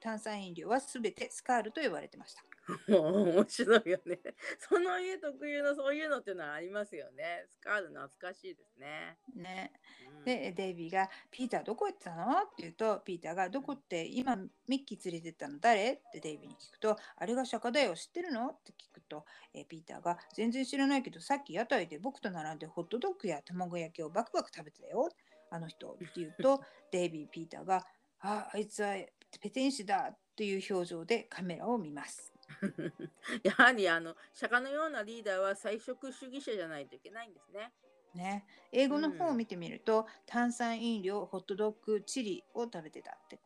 [0.00, 2.42] 炭酸飲料はすべてスカールと呼ばれてました。
[2.88, 4.20] もう面白いよね。
[4.58, 7.46] その家特有のそういうのっていうのはありますよね。
[7.48, 9.18] スカール懐かしいですね。
[9.34, 9.72] ね、
[10.16, 14.36] うんでデイビーが「ピーターどこ行ってたの?」って言うとピーターが「どこって今
[14.68, 25.08] ミッキー連れてったの誰?」ってデイビーに聞くと「あれが釈迦だよ知ってるの?」って聞くと、えピーターが「全然知らないけどさっき屋台で僕と並んでホットドッグや卵焼きをバクバク食べてたよ
[25.50, 26.62] あの人」って言うと
[26.92, 27.84] デイビーピーターが
[28.20, 28.94] 「ああいつは
[29.38, 32.32] ペテン師だ」っていう表情でカメラを見ます。
[33.42, 37.72] やはりあの釈迦のようなリーダーは菜食主義者じゃないといけないんですね。
[38.14, 43.40] ね、英語の方を見てみると、炭酸飲料ホットドッグチリを食べてたって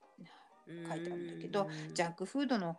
[0.67, 2.77] 書いてあるんだけどジャンクフードの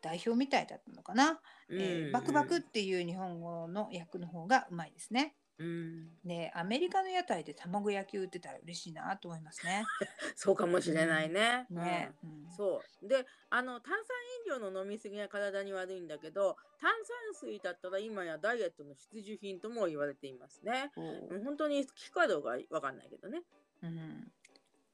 [0.00, 5.34] 代表みたいだったのかな、うんえーバクバクっていう日本語の訳の方がうまいですね。
[5.58, 9.84] うん、でアメリカの屋台で卵焼き売ってたら嬉しいなと思いますね。
[10.36, 11.66] そうかもしれないね。
[11.70, 14.16] ね、ううんんそうであの炭酸
[14.58, 20.92] 飲料の飲み過ぎが体に悪いんだけど炭酸水だったら今やダイエットの必需品とも言われていますね。
[20.96, 23.42] うん本当に効くかどうかわかんないけどね。
[23.82, 24.32] うん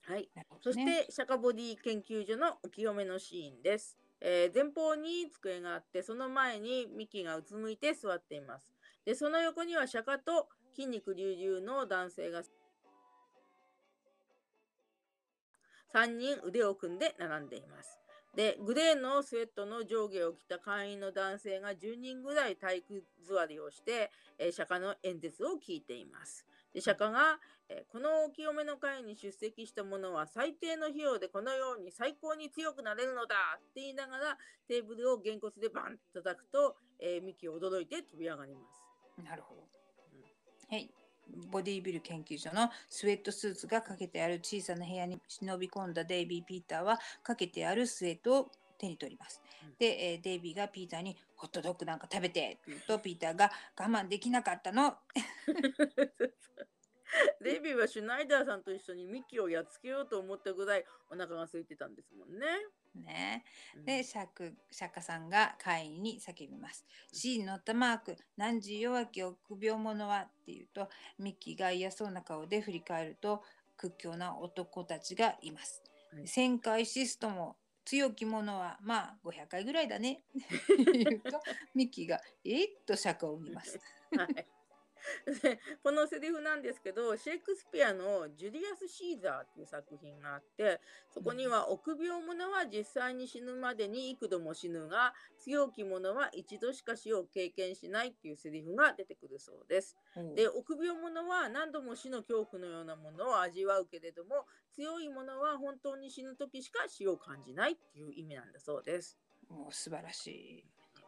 [0.05, 0.29] はい。
[0.35, 3.97] なるほそして、釈迦ボディ研究所のお清めのシーンです。
[4.21, 8.72] えー前方に机があって、その前にミキがうつむいて座っています。
[9.05, 12.43] で、その横には釈迦と筋肉隆々の男性が
[15.95, 17.99] 3人腕を組んで並んでいます。
[18.35, 26.47] で、グレーのスウェットの上下を着た会員の男性が10人ぐらい体育座りをして、えー釈迦の演説を聞いています。
[26.73, 27.39] で、釈迦が、
[27.69, 38.82] えーこのお清めの会に出席した者は最低の費用でこのように最高に強くなれるのだって言いながらテーブルをげんこつでバンと叩くと、えーミキ驚いて飛び上がります。
[39.19, 39.63] なるほど。
[40.71, 40.91] はい。
[41.51, 49.75] ボディービル研究所のスウェットスーツがかけてある小さな部屋に忍び込んだデイビー・ピーターはかけてあるスウェットを手に取りますうん。
[49.79, 54.97] で、えーデイビーがピーターにホットドッグなんか食べてって言うとピーターが我慢できなかったの？
[57.43, 62.47] デイビーはシュナイダーさんと一緒にミキをやっつけようと思ったぐらいお腹が空いてたんですもんね。
[63.01, 63.45] ね。
[63.77, 66.85] うんで、シャク釈迦さんが会員に叫びます。
[67.13, 69.37] C に乗ったマーク、何時弱き臆
[69.67, 70.23] 病者は？
[70.23, 70.89] っていうと、
[71.19, 73.43] ミッキーが嫌そうな顔で振り返ると、
[73.77, 75.83] 屈強な男たちがいます。
[76.13, 80.23] はい1000回シストも強き者はまあ500回ぐらいだね。
[80.93, 81.41] 言うと、
[81.75, 82.69] ミッキーがえっ？
[82.87, 83.81] と釈迦を見ます。
[84.17, 84.47] はい
[85.43, 90.81] で このセリフなんですけどシェイクスピアの「ジュリアス・シーザー」っていう作品があって
[91.11, 99.97] そこには臆病者は実際に死ぬまでに幾度も死ぬが強き者は一度しか死を経験しないっていうセリフが出てくるそうです。
[100.35, 109.19] で臆病者は何度も死の恐怖のようなものを味わうけれども強い者は本当に死ぬ時しか死を感じないっていう意味なんだそうです。
[109.49, 110.65] もう素晴らしい。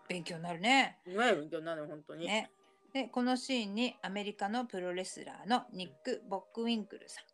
[0.08, 0.98] 勉強になるね。
[1.06, 2.26] うまい勉強になる本当に。
[2.26, 2.50] ね。
[2.94, 7.24] でこのシーンにアメリカのプロレスラーのニック・ボックウィンクルさん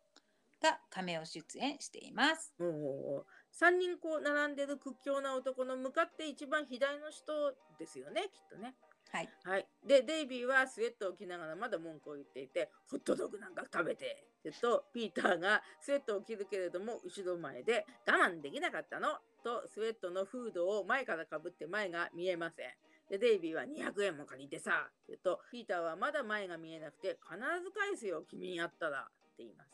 [0.62, 2.54] がカメオ出演しています。
[2.58, 8.74] おー3人こう並んでる屈強な男の向かって一番左の人ですよねきっとね。
[9.12, 9.28] はい。
[9.44, 22.74] はい、でデイビーはスウェットを着ながらまだ文句を言っていて「ホットドッグなんか食べて」ってとピーターがスウェットを着るけれども後ろ前で「我慢できなかったの?」とスウェットのフードを前からかぶって前が見えません。
[23.10, 29.04] でデイビーは200円も借りてさって言うとピーターはまだ前が見えなくて必ず返すよ君に会ったらっ
[29.36, 29.70] て言います。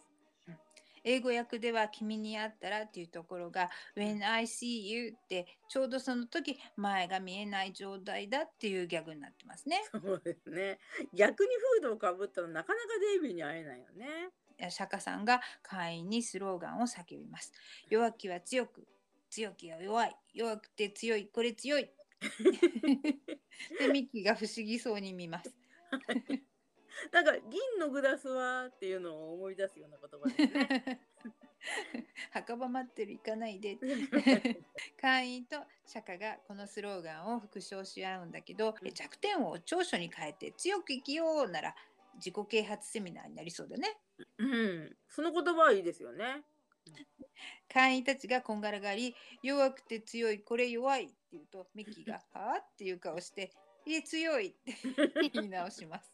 [1.09, 9.84] 英語訳では君に会ったらっていうところが When I see you ってちょうどその時前が見えない状態だっていうギャグになってますね。
[9.93, 10.80] そうですね。
[11.14, 14.30] 逆にフードをかぶったらなかなかデイビーに会えないよね。
[14.68, 17.53] 釈迦さんが会員にスローガンを叫びます。
[17.89, 18.84] 弱きは強く、
[19.30, 21.89] 強きは弱い、弱くて強い、これ強い。
[23.79, 25.55] で、ミッキーが不思議そうに見ます。
[27.12, 31.01] なんか銀のグラスはっていうのを思い出すような言葉ですね。
[32.33, 33.79] 墓場待ってる行かないで。
[35.01, 41.77] 会員と釈迦がこのスローガンを復唱し合うんだけどうん弱点を長所に変えて強く生きようなら
[42.14, 43.99] 自己啓発セミナーになりそうだね。
[44.39, 46.45] うん、その言葉はいいですよね。
[47.69, 53.53] 会員たちがこんがらがり弱くて強いこれ弱い言うとミッキーが「はあ?」っていう顔して
[53.87, 54.74] 「いえ強い」って
[55.32, 56.12] 言い直します。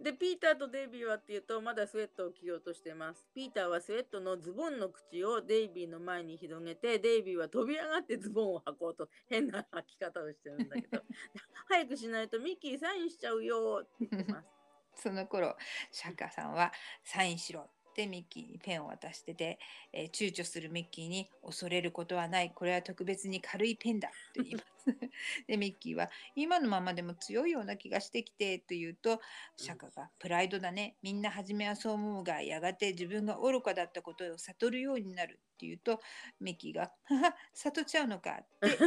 [0.00, 3.24] で、ピーターとデイビーはっていうと、まだスウェットを着ようとしてます。
[3.34, 11.02] ピーターはスウェットのズボンの口をデイビーの前に広げて、デイビーは飛び上がってズボンを履こうと変な履き方をしてるんだけど、
[11.68, 14.48] 早くしないとミッキーサインしちゃうよって言ってます。
[14.94, 15.56] その頃
[15.90, 16.72] 釈迦さんは
[17.02, 19.58] 「サインしろ」ってミッキーにペンを渡してて、
[19.92, 24.66] えー躊躇するミッキーに「恐れることはないこれは特別に軽いペンだ」と言います。
[25.46, 29.20] でミッキーは「今のままでも強いような気がしてきて」と言うと
[29.56, 36.00] 釈迦が「プライドだねみんな初めはそう思うがやがて自分が愚かだったことを悟るようになる」って言うと
[36.40, 38.78] ミッキーが「はは悟っちゃうのか」って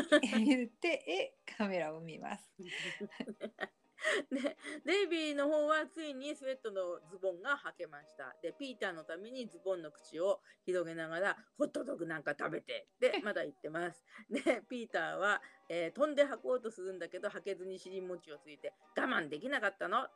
[0.44, 0.88] 言って
[1.48, 2.52] えカメラを見ます。
[4.32, 8.36] で、デイビーの方はついにスウェットのズボンが履けました。
[8.42, 14.06] で、ピーターのためにズボンの口を広げながら、ホットドッグなんか食べて、で、まだ言ってます。
[14.30, 20.08] で、ピーターは、えー飛んで履こうとするんだけど、履けずに尻餅をついて、我慢できなかったの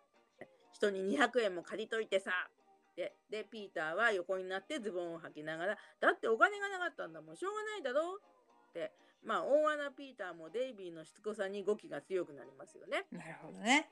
[0.71, 2.49] 人に200円も借りといてさ。
[2.95, 8.91] で、で、ピーターは横になってズボンを履きながら、だってお金がなかったんだもん、しょうがないだろって、
[9.23, 13.05] まあ大穴ピーターもデイビーのしつこさに語気が強くなりますよね。
[13.11, 13.89] なるほどね。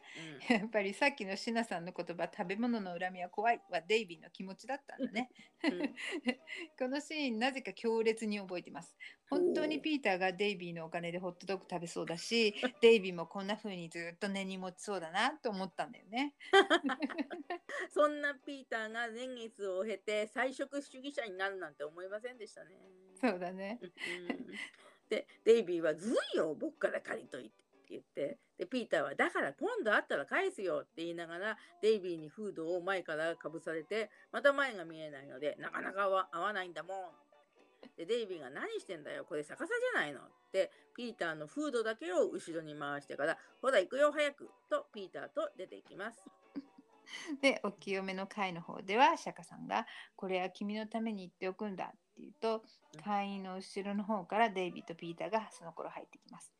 [0.49, 5.29] うんやっぱりさっきのシナさんの言葉食べ物の恨みは怖いはデイビーの気持ちだったんだね。
[5.63, 5.95] うん
[6.77, 8.95] このシーンなぜか強烈に覚えてます。
[9.29, 16.35] 本当にピーターがデイビーのお金でホットドッグ食べそうだし、 デイビーもこんな風にずっと根に持ちそうだなと思ったんだよね。
[17.91, 22.77] そんなピーターが年月を経て菜食主義者になるなんて思いませんでしたね。
[23.19, 23.79] そうだね。
[23.81, 24.47] うん
[25.09, 37.27] でデイビーは「ずるいよ僕から借りといて」って言ってでピーターは「だから今度会ったら返すよ」って言いながらデイビーにフードを前からかぶされてまた前が見えないのでなかなか合わないんだもん。
[37.95, 46.23] でデイビーが「何してんだよこれ逆さじゃないの」ってピーターのフードだけを後ろに回してから「ほら行くよ早く」とピーターと出ていきます。
[47.41, 49.87] で、お清めの会の方では釈迦さんが
[50.17, 52.63] 「これは君のために言っておくんだ」って言うと
[52.95, 56.51] うん会員の後ろの方からデイビーとピーターがその頃入ってきます。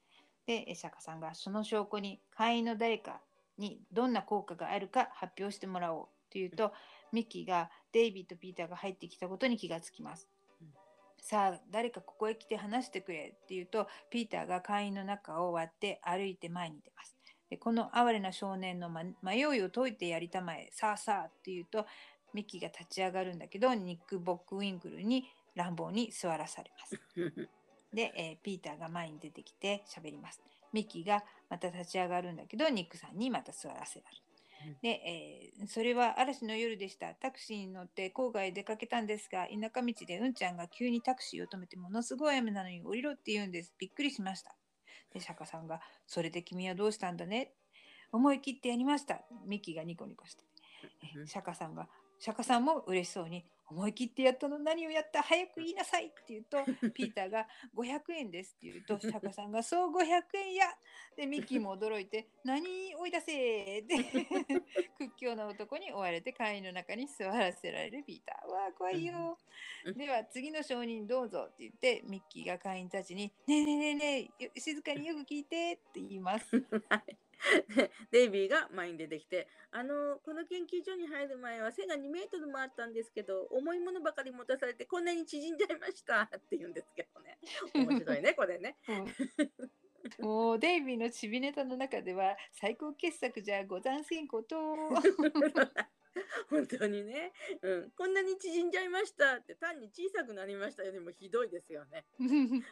[0.45, 3.21] で、え釈迦さんがその証拠に会員の誰か
[3.57, 6.71] にどんな効果があるか発表してもらおうというと
[7.11, 10.27] ミッキーがデイビーとピーターが入ってきたことに気がつきます
[10.61, 10.67] うん。
[11.19, 17.17] さあ誰かここへ来て話してくれって言うとピーターが会員の中を割って歩いて前に出ます。
[17.49, 21.85] でこの哀れな少年のま迷いを解いてやりたまえさあさあって言うと
[22.33, 25.25] ミッキーが立ち上がるんだけどニック・ボックウィンクルに
[25.57, 26.99] 乱暴に座らされます。
[27.93, 30.41] で、えーピーターが前に出てきて喋ります。
[30.71, 34.23] ミッキーがまた立ち上がるんだけどニックさんにまた座らせられる
[34.67, 34.77] うん。
[34.81, 37.13] で、えーそれは嵐の夜でした。
[37.15, 43.73] タクシーに乗って郊外へ出かけたんですが、田舎道でうんちゃんが急にタクシーを止めてものすごい雨なのに降りろって言うんです。
[43.79, 44.55] びっくりしました。
[45.13, 47.53] で、釈迦さんが、それで君はどうしたんだね？
[48.11, 49.21] 思い切ってやりました。
[49.45, 50.43] ミッキーがニコニコして。
[51.25, 51.87] 釈迦さんが、
[52.19, 54.57] 釈迦さんも嬉しそうに、思い切ってやったの。
[54.59, 55.21] 何をやった？
[55.21, 60.65] 早く言いなさいって言うと、 ピーターが500円ですって言うと、釈迦さんが、そう500円や！
[61.15, 63.83] で、ミッキーも驚いて、何追い出せー？
[63.83, 64.63] って、
[64.97, 68.51] 屈強な男に追われて会員の中に座らせられるピーター。
[68.51, 69.37] わあ、怖いよ。
[69.85, 69.97] うん。
[69.97, 76.45] では、次の証人どうぞって言って、ミッキーが会員たちに、ねえねえねえねえよ、静かによく聞いてって言います。
[78.11, 87.37] デイビーが前に出てきて「あのこの研究所に入る前は背が2メートルもあったんですけど重いものばかり持たされてこんなに縮んじゃいました」って言うんですけどね
[87.73, 88.77] 面白いねこれね。
[88.87, 89.05] うん
[90.19, 94.55] もうデイビーのちびネタの中では最高傑作じゃござんせんこと。
[96.49, 102.05] 本当にね、うん、こんなに縮んじゃいましたって単に小さくなりましたよりもひどいですよね。
[102.17, 102.63] 今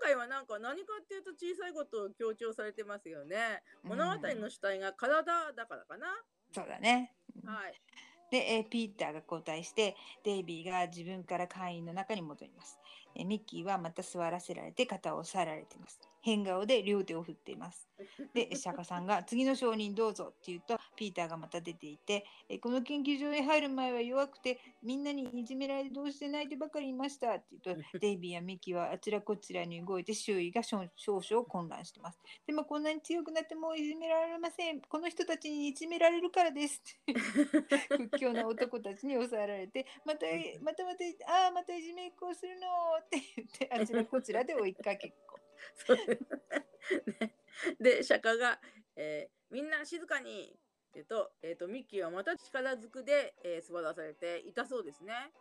[0.00, 3.62] 回はなんか何かっていうと小さいことを強調されてますよね。
[3.82, 6.24] 物語の主体が体だからかな。
[6.52, 7.14] そうだね。
[7.44, 7.80] はい。
[8.30, 12.78] で、えーピーターが交代してデイビーが自分から会員の中に戻ります。
[13.14, 16.13] えーミッキーはまた座らせられて肩を押さえられています。
[16.24, 17.86] 変顔で両手を振っています。
[18.32, 32.18] で、釈迦さんが次の証人どうぞって言うと、ピーターがまた出ていて、えこの研究所へ入る前は弱くて、みんなにいじめられてどうして泣いてばかりいましたって言うと、 デイビーやミキはあちらこちらに動いて周囲が少少々混乱してます。
[32.46, 34.80] でもこんなに強くなってもういじめられません。
[34.80, 36.82] この人たちにいじめられるからです。
[37.90, 40.24] 屈強な男たちに抑えられて、また、
[40.62, 42.66] またまた、ああ、またいじめっこをするの
[42.98, 45.43] って言って、あちらこちらで追いかけっこ。
[47.06, 47.36] でね
[47.80, 48.60] で釈迦が、
[48.96, 50.58] えーみんな静かに」
[50.98, 55.32] っと,、えー、とミッキーはまた力ずくで、えー座らされて痛そうですね。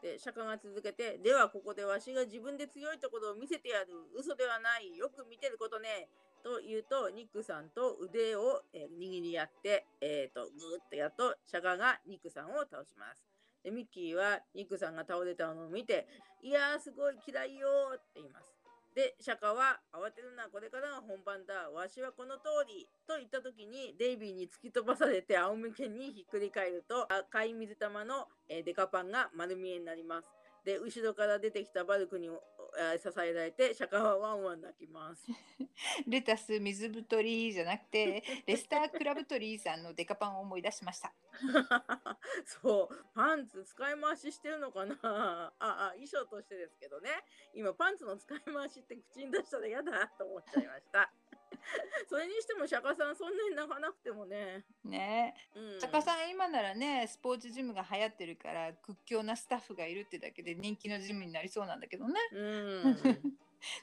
[0.00, 6.08] で釈迦が続けて「ではここでわしが自分で強いところを見せてやる嘘ではないよく見てることね」
[6.44, 13.26] と言うとニックさんと腕を、えー握り合って、えー、とグーッとやると釈迦がニックさんを倒します。
[13.62, 16.06] でミッキーはニックさんが倒れたのを見て
[16.40, 18.57] 「いやーすごい嫌いよ」って言います。
[18.98, 30.28] で釈迦は「慌てるなこれからが本番だわしはこの通り」と言った時にデイビーに突き飛ばされて仰向けにひっくり返ると赤い水玉の、デカパンが丸見えになります。
[30.64, 32.28] で後ろから出てきたバルクに、
[32.78, 35.26] えー支えられて釈迦はワンワン泣きます。
[36.06, 41.12] レタス水太りじゃなくてレスタークラブトリーさんのデカパンを思い出しました。
[42.44, 44.96] そうパンツ使い回ししてるのかな？
[45.02, 47.10] ああ衣装としてですけどね
[47.52, 51.12] 今パンツの使い回しって口に出したら嫌だと思っちゃいました
[52.08, 62.20] それにしても釈迦さんそんなに泣かなくてもね、ねうん、坂さん今ならねスポーツジムが流行ってるから屈強なスタッフがいるってだけで人気のジムになりそうなんだけどね。
[62.32, 62.42] う
[62.90, 63.38] ん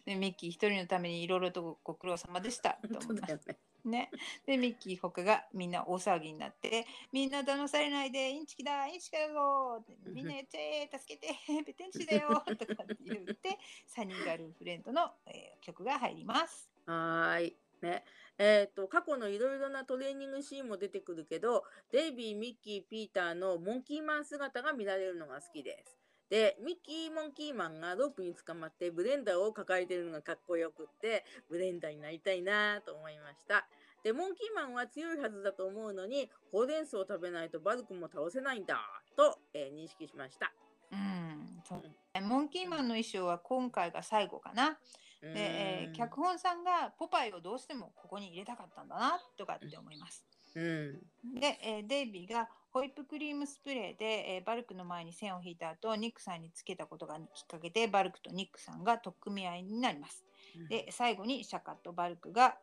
[0.06, 3.48] で ミッキー一人のためにいろいろとご苦労様でした と本思います。
[3.48, 4.10] ねね、
[4.48, 16.70] でミッキー他がみんな大騒ぎになって「みんな騙されないでインチキだインチキだぞ!」みんなやっちゃえ助けてペテンチだよ!」とかって言って Sunny Girlfriend の、えー曲が入ります。
[16.86, 17.65] はーい。
[17.86, 18.04] ね。
[18.38, 25.98] えっ、と、過去のいろいろなトレーニングシーンも出てくるけど、デイビー、ミッキー、ピーターのモンキーマン姿が見られるのが好きです。
[26.30, 33.68] で、ミッキーモンキーマンがロープに捕まってブレンダーを抱えてるのがかっこよくって、ブレンダーになりたいなと思いました。
[34.04, 38.80] で、モンキーマンは強いはずだと思うのに、ほうれん草を食べないとバルクも倒せないんだ
[39.16, 40.52] と、えー認識しました。
[40.92, 44.78] うん、そうモンキーマンの衣装は今回が最後かな。
[45.22, 50.26] で、えーうん脚本さんがポパイをどうしてもここに入れたかったんだなとかって思います。
[50.56, 51.40] うん。
[51.40, 60.26] で、えーデイビーがホイップクリームスプレーで、えーバルクの前に線を引いた後ニックさんにつけたことがきっかけでバルクとニックさんが取っ組み合いになります。
[60.70, 62.58] で最後にシャカとバルクが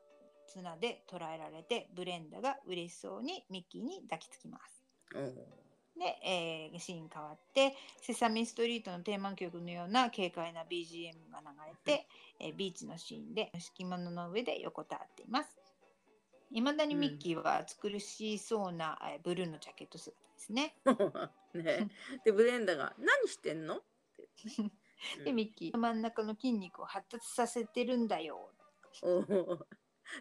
[0.46, 4.84] 綱で捕らえられてブレンダが嬉しそうにミッキーに抱きつきます。
[5.14, 5.34] うん
[5.94, 12.06] で、えーシーン変わって「セサミストリート」のテーマ曲のような軽快な BGM が流れて、
[12.40, 15.56] えービーチのシーンで敷物の上で横たわっています。
[16.50, 20.76] いまだにミッキーは暑苦しそうな、えーブルーのジャケット姿ですね。
[21.54, 21.90] ね、
[22.24, 23.82] でブレンダーが「何してんの?」っ
[25.16, 28.50] て、でミッキー真ん中の筋肉を発達させてるんだよ。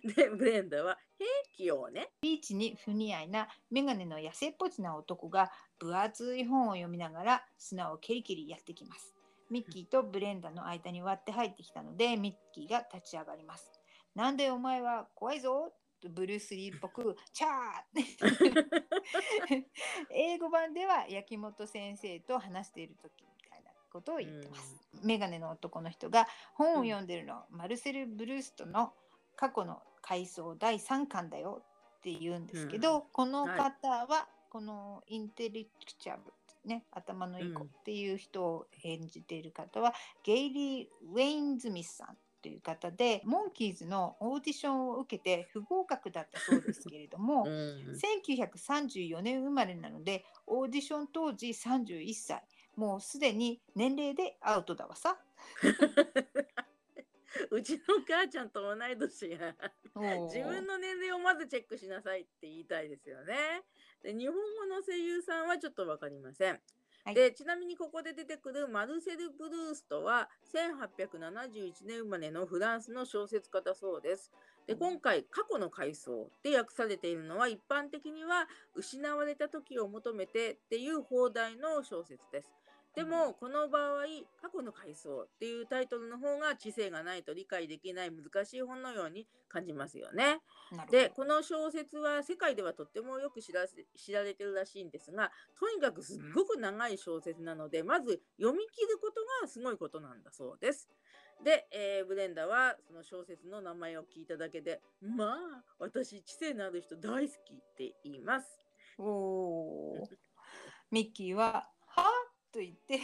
[0.04, 9.14] でブレンダーは「兵器をねビーチに不似合いなメガネの痩せっぽちな男が分厚い本を読みながら砂をケリケリやってきます。
[9.52, 13.72] ミッキーとブレンダの間に割って入ってきたのでミッキーが立ち上がります。
[14.16, 15.72] なんでお前は怖いぞ
[16.02, 19.64] とブルース・リーっぽく「チャー!
[20.10, 24.90] 」英語版では焼き本先生と話している時みたいなことを言ってます。
[25.04, 28.94] メガネの男の人が本を読んでるの、マルセル・ブルーストの
[29.36, 31.62] 過去の回想第3巻だよ
[31.98, 36.34] って言うんですけど、うんこの方は、このインテレクチャブ
[36.66, 37.68] ね頭のいい子うん。
[37.68, 39.94] っていう人を演じている方は、
[40.24, 47.52] ゲイリー・ウェインズミスさんという方でモンキーズのオーディションを受けて不合格だったそうですけれども、 うん。
[47.52, 52.44] 1934年生まれなのでオーディション当時31歳。
[52.76, 55.22] もうすでに年齢でアウトだわさ。
[57.50, 59.56] うちの母ちゃんと同い年や。
[59.96, 63.64] 自分の年齢をまずチェックしなさいって言いたいですよね。
[64.04, 66.60] で日本語の声優さんはちょっと分かりません。
[67.04, 74.32] はいでちなみにここで出てくるマルセル・ブルーストは1871年生まれのフランスの小説家だそうです。
[74.68, 82.54] で今回過去の回想で訳されているのは一般的には失われた時を求めてっていう放題の小説です。
[82.96, 84.04] でもこの場合
[84.42, 90.42] 過去の回想っていうタイトルの方が知性がないと理解できない難しい本のように感じますよね。
[90.90, 100.90] でこの小説は世界ではとってもよく知らせ知られてるらしいんですがとにかくすっごく長い小説なのでまず読み切ることがすごいことなんだそうです。
[101.44, 108.62] で、えーブレンダはその小説の名前を聞いただけで「まあ私知性のある人大好き」って言います。
[108.98, 110.08] おー
[110.92, 111.71] ミッキーは「は
[112.52, 113.00] と言って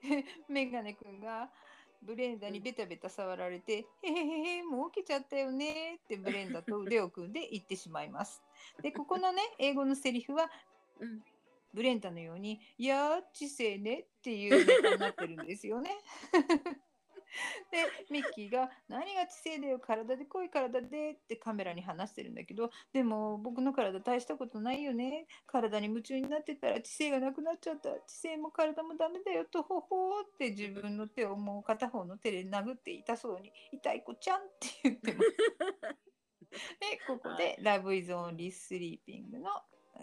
[0.48, 1.50] メガネ君が
[2.02, 8.42] ブレンダにベタベタ触られて「へへへへもう起きちゃったよね」ってブレンダと腕を組んで言ってしまいます。
[8.82, 10.50] でここのね英語のセリフは
[11.00, 11.24] うん
[11.74, 15.90] ブレンダのように「いやー知性ね」っていうネタになってるんですよね。
[17.70, 17.78] で
[18.10, 35.28] ミッキーが「何が知性だよ体で濃い体で」ってカメラに話してるんだけどでも僕の体大したことないよね体に夢中になってたら知性がなくなっちゃった知性も体もダメだよとほほーって自分の手をもう片方の手で殴って痛そうに「痛い子ちゃん」って言ってます。
[36.80, 39.50] でここで「Love is only sleeping」の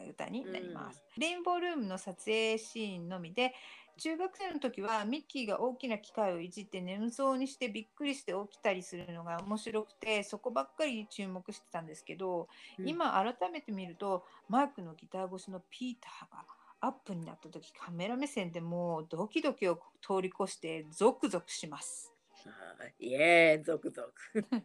[0.10, 1.04] 歌になります。
[1.18, 3.54] レインボールームの撮影シーンのみで
[3.98, 12.48] 中学生の時はミッキーが大きな機械をいじって眠そうにしてびっくりして起きたりするのが面白くてそこばっかり注目してたんですけど、
[12.80, 16.44] うん今改めて見るとマイクのギター越しのピーターが
[16.82, 22.12] アップになった時カメラ目線でもうドキドキを通り越してゾクゾクします。
[22.46, 24.04] はいイエーイ、ゾクゾ
[24.34, 24.42] ク。
[24.42, 24.64] ね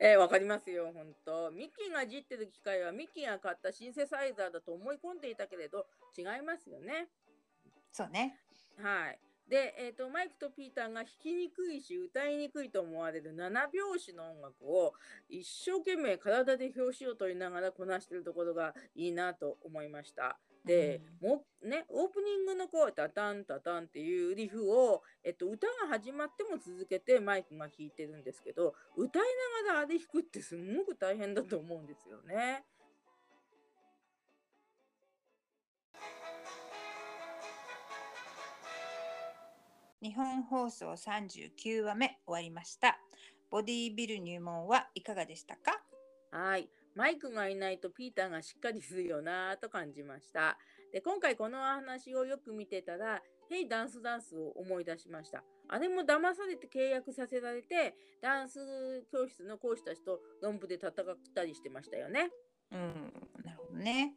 [0.00, 1.50] えーわかりますよ、本当。
[1.50, 5.86] ミッキーがいじってる機械はミッキーが買ったシンセサイザーだと思い込んでいたけれど、
[6.16, 7.08] 違いますよね。
[7.94, 8.34] そうね。
[8.82, 9.18] はい。
[9.48, 14.94] で、えーと、マイクとピーターが弾きにくいし、歌いにくいと思われる7拍子の音楽を
[15.28, 20.40] 一生懸命体で拍子を取りながらこなしているところがいいなと思いました。
[20.64, 29.22] で、もうね、オープニングのこう、タタンタタンっていうリフを、えっと、歌が始まっても続けてマイクが弾いてるんですけど、歌い
[29.66, 32.64] ながらあれ弾くってすんごく大変だと思うんですよね。
[40.04, 42.98] 日本放送39話目終わりました。
[43.50, 45.80] ボディービル入門はいかがでしたか？
[46.30, 46.68] はい。
[46.94, 50.58] マイクがいないとピーターがしっかりするよなぁと感じました。
[50.92, 55.42] で、今回この話をよく見てたら、ヘイダンスダンスを思い出しました。
[55.70, 58.60] あれも騙されて契約させられて、ダンス
[59.10, 60.92] 教室の講師たちと論文で戦っ
[61.34, 62.28] たりしてましたよね。
[62.72, 63.12] うん、
[63.84, 64.16] ね。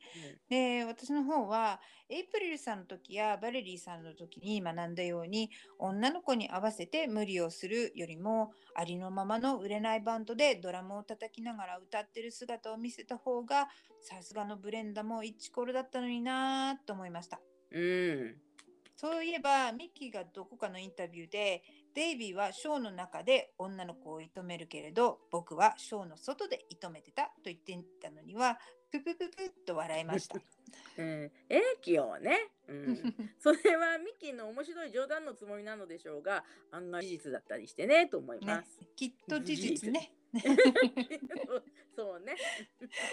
[0.49, 1.79] で、私の方は、
[2.09, 13.67] エイプリルさんの時やバレリーさんの時に学んだように、女の子に合わせて無理をするよりも、ありのままの売れないバンドでドラムを叩きながら歌ってる姿を見せた方が、
[14.01, 17.41] さすがのブレンダもイチコロだったのになぁと思いました。
[17.71, 18.47] うん。
[18.95, 21.61] そういえば、ミッキーがどこかのインタビューで、
[21.93, 28.57] デイビーはショーの中で女の子を射止めるけれど、僕はショーの外で射止めてたと言っていたのには、
[28.91, 30.39] ププププッと笑いました。
[30.97, 32.51] うん、えー、器用ね。
[32.67, 33.15] うん。
[33.39, 40.11] それはミッキーの面白い冗談のつもりなのでしょうが、案外事実だったりしてね、と思いまねす。、きっと事実ね。
[41.95, 42.35] そうね。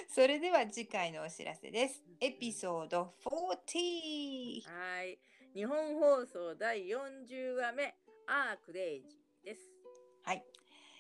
[0.09, 2.03] それでは次回のお知らせです。
[2.21, 4.63] エピソード40。
[4.63, 5.19] はい。
[5.55, 7.95] 日本放送第40話目、
[8.27, 9.71] アークレイジーです。
[10.23, 10.45] はい。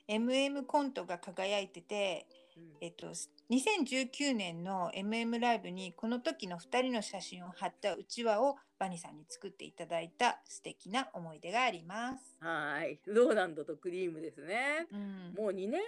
[0.07, 2.27] MM コントが輝いてて、
[2.57, 3.09] うんえっと、
[3.51, 12.39] 2019年の MM ライブにこの時の2人の写真を貼ったうちわをバニさんに作っていただいた素敵な思い出があります。
[12.41, 12.99] はい。
[13.07, 14.87] ローランドとクリームですね。
[14.91, 15.81] うん、もう2年半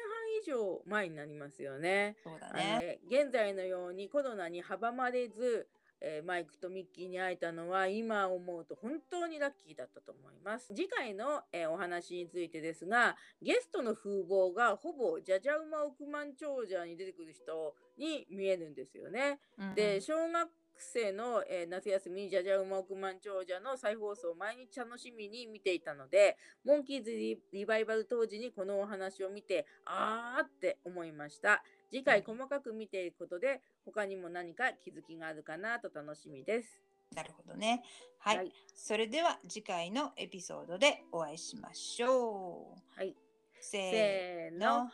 [0.43, 2.17] 以上前になりますよね。
[2.23, 2.99] そうだね。
[3.11, 5.67] 現在のようにコロナに阻まれず、
[6.01, 10.75] えーマイクとミッキーに会えたのは今思うと本当にラッキーだったと思います。
[10.75, 19.41] 次回の、えーお話についてですが、ゲストの風貌がほぼジャジャウマ億万長者に出てくる人に見えるんですよね。
[19.59, 31.63] うんで、小学生の、えー夏休みにジャジャウマ億万長者の再放送を毎日楽しみに見ていたので、モンキーズリリバイバル当時にこのお話を見て、あーって思いました。
[31.91, 36.83] 次回細かく見ていくことで、他にも何か気づきがあるかなと楽しみです。
[37.15, 37.83] なるほどね。
[38.19, 42.99] はい、はいそれでは次回のエピソードでお会いしましょう。
[42.99, 43.15] はい。
[43.61, 44.91] せせーーのの。。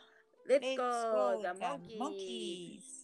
[0.47, 3.03] レッ Let's ツゴ go ーザ the モンキー monkeys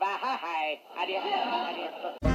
[0.00, 1.90] わははい、ありがとう、ありが
[2.20, 2.27] とう。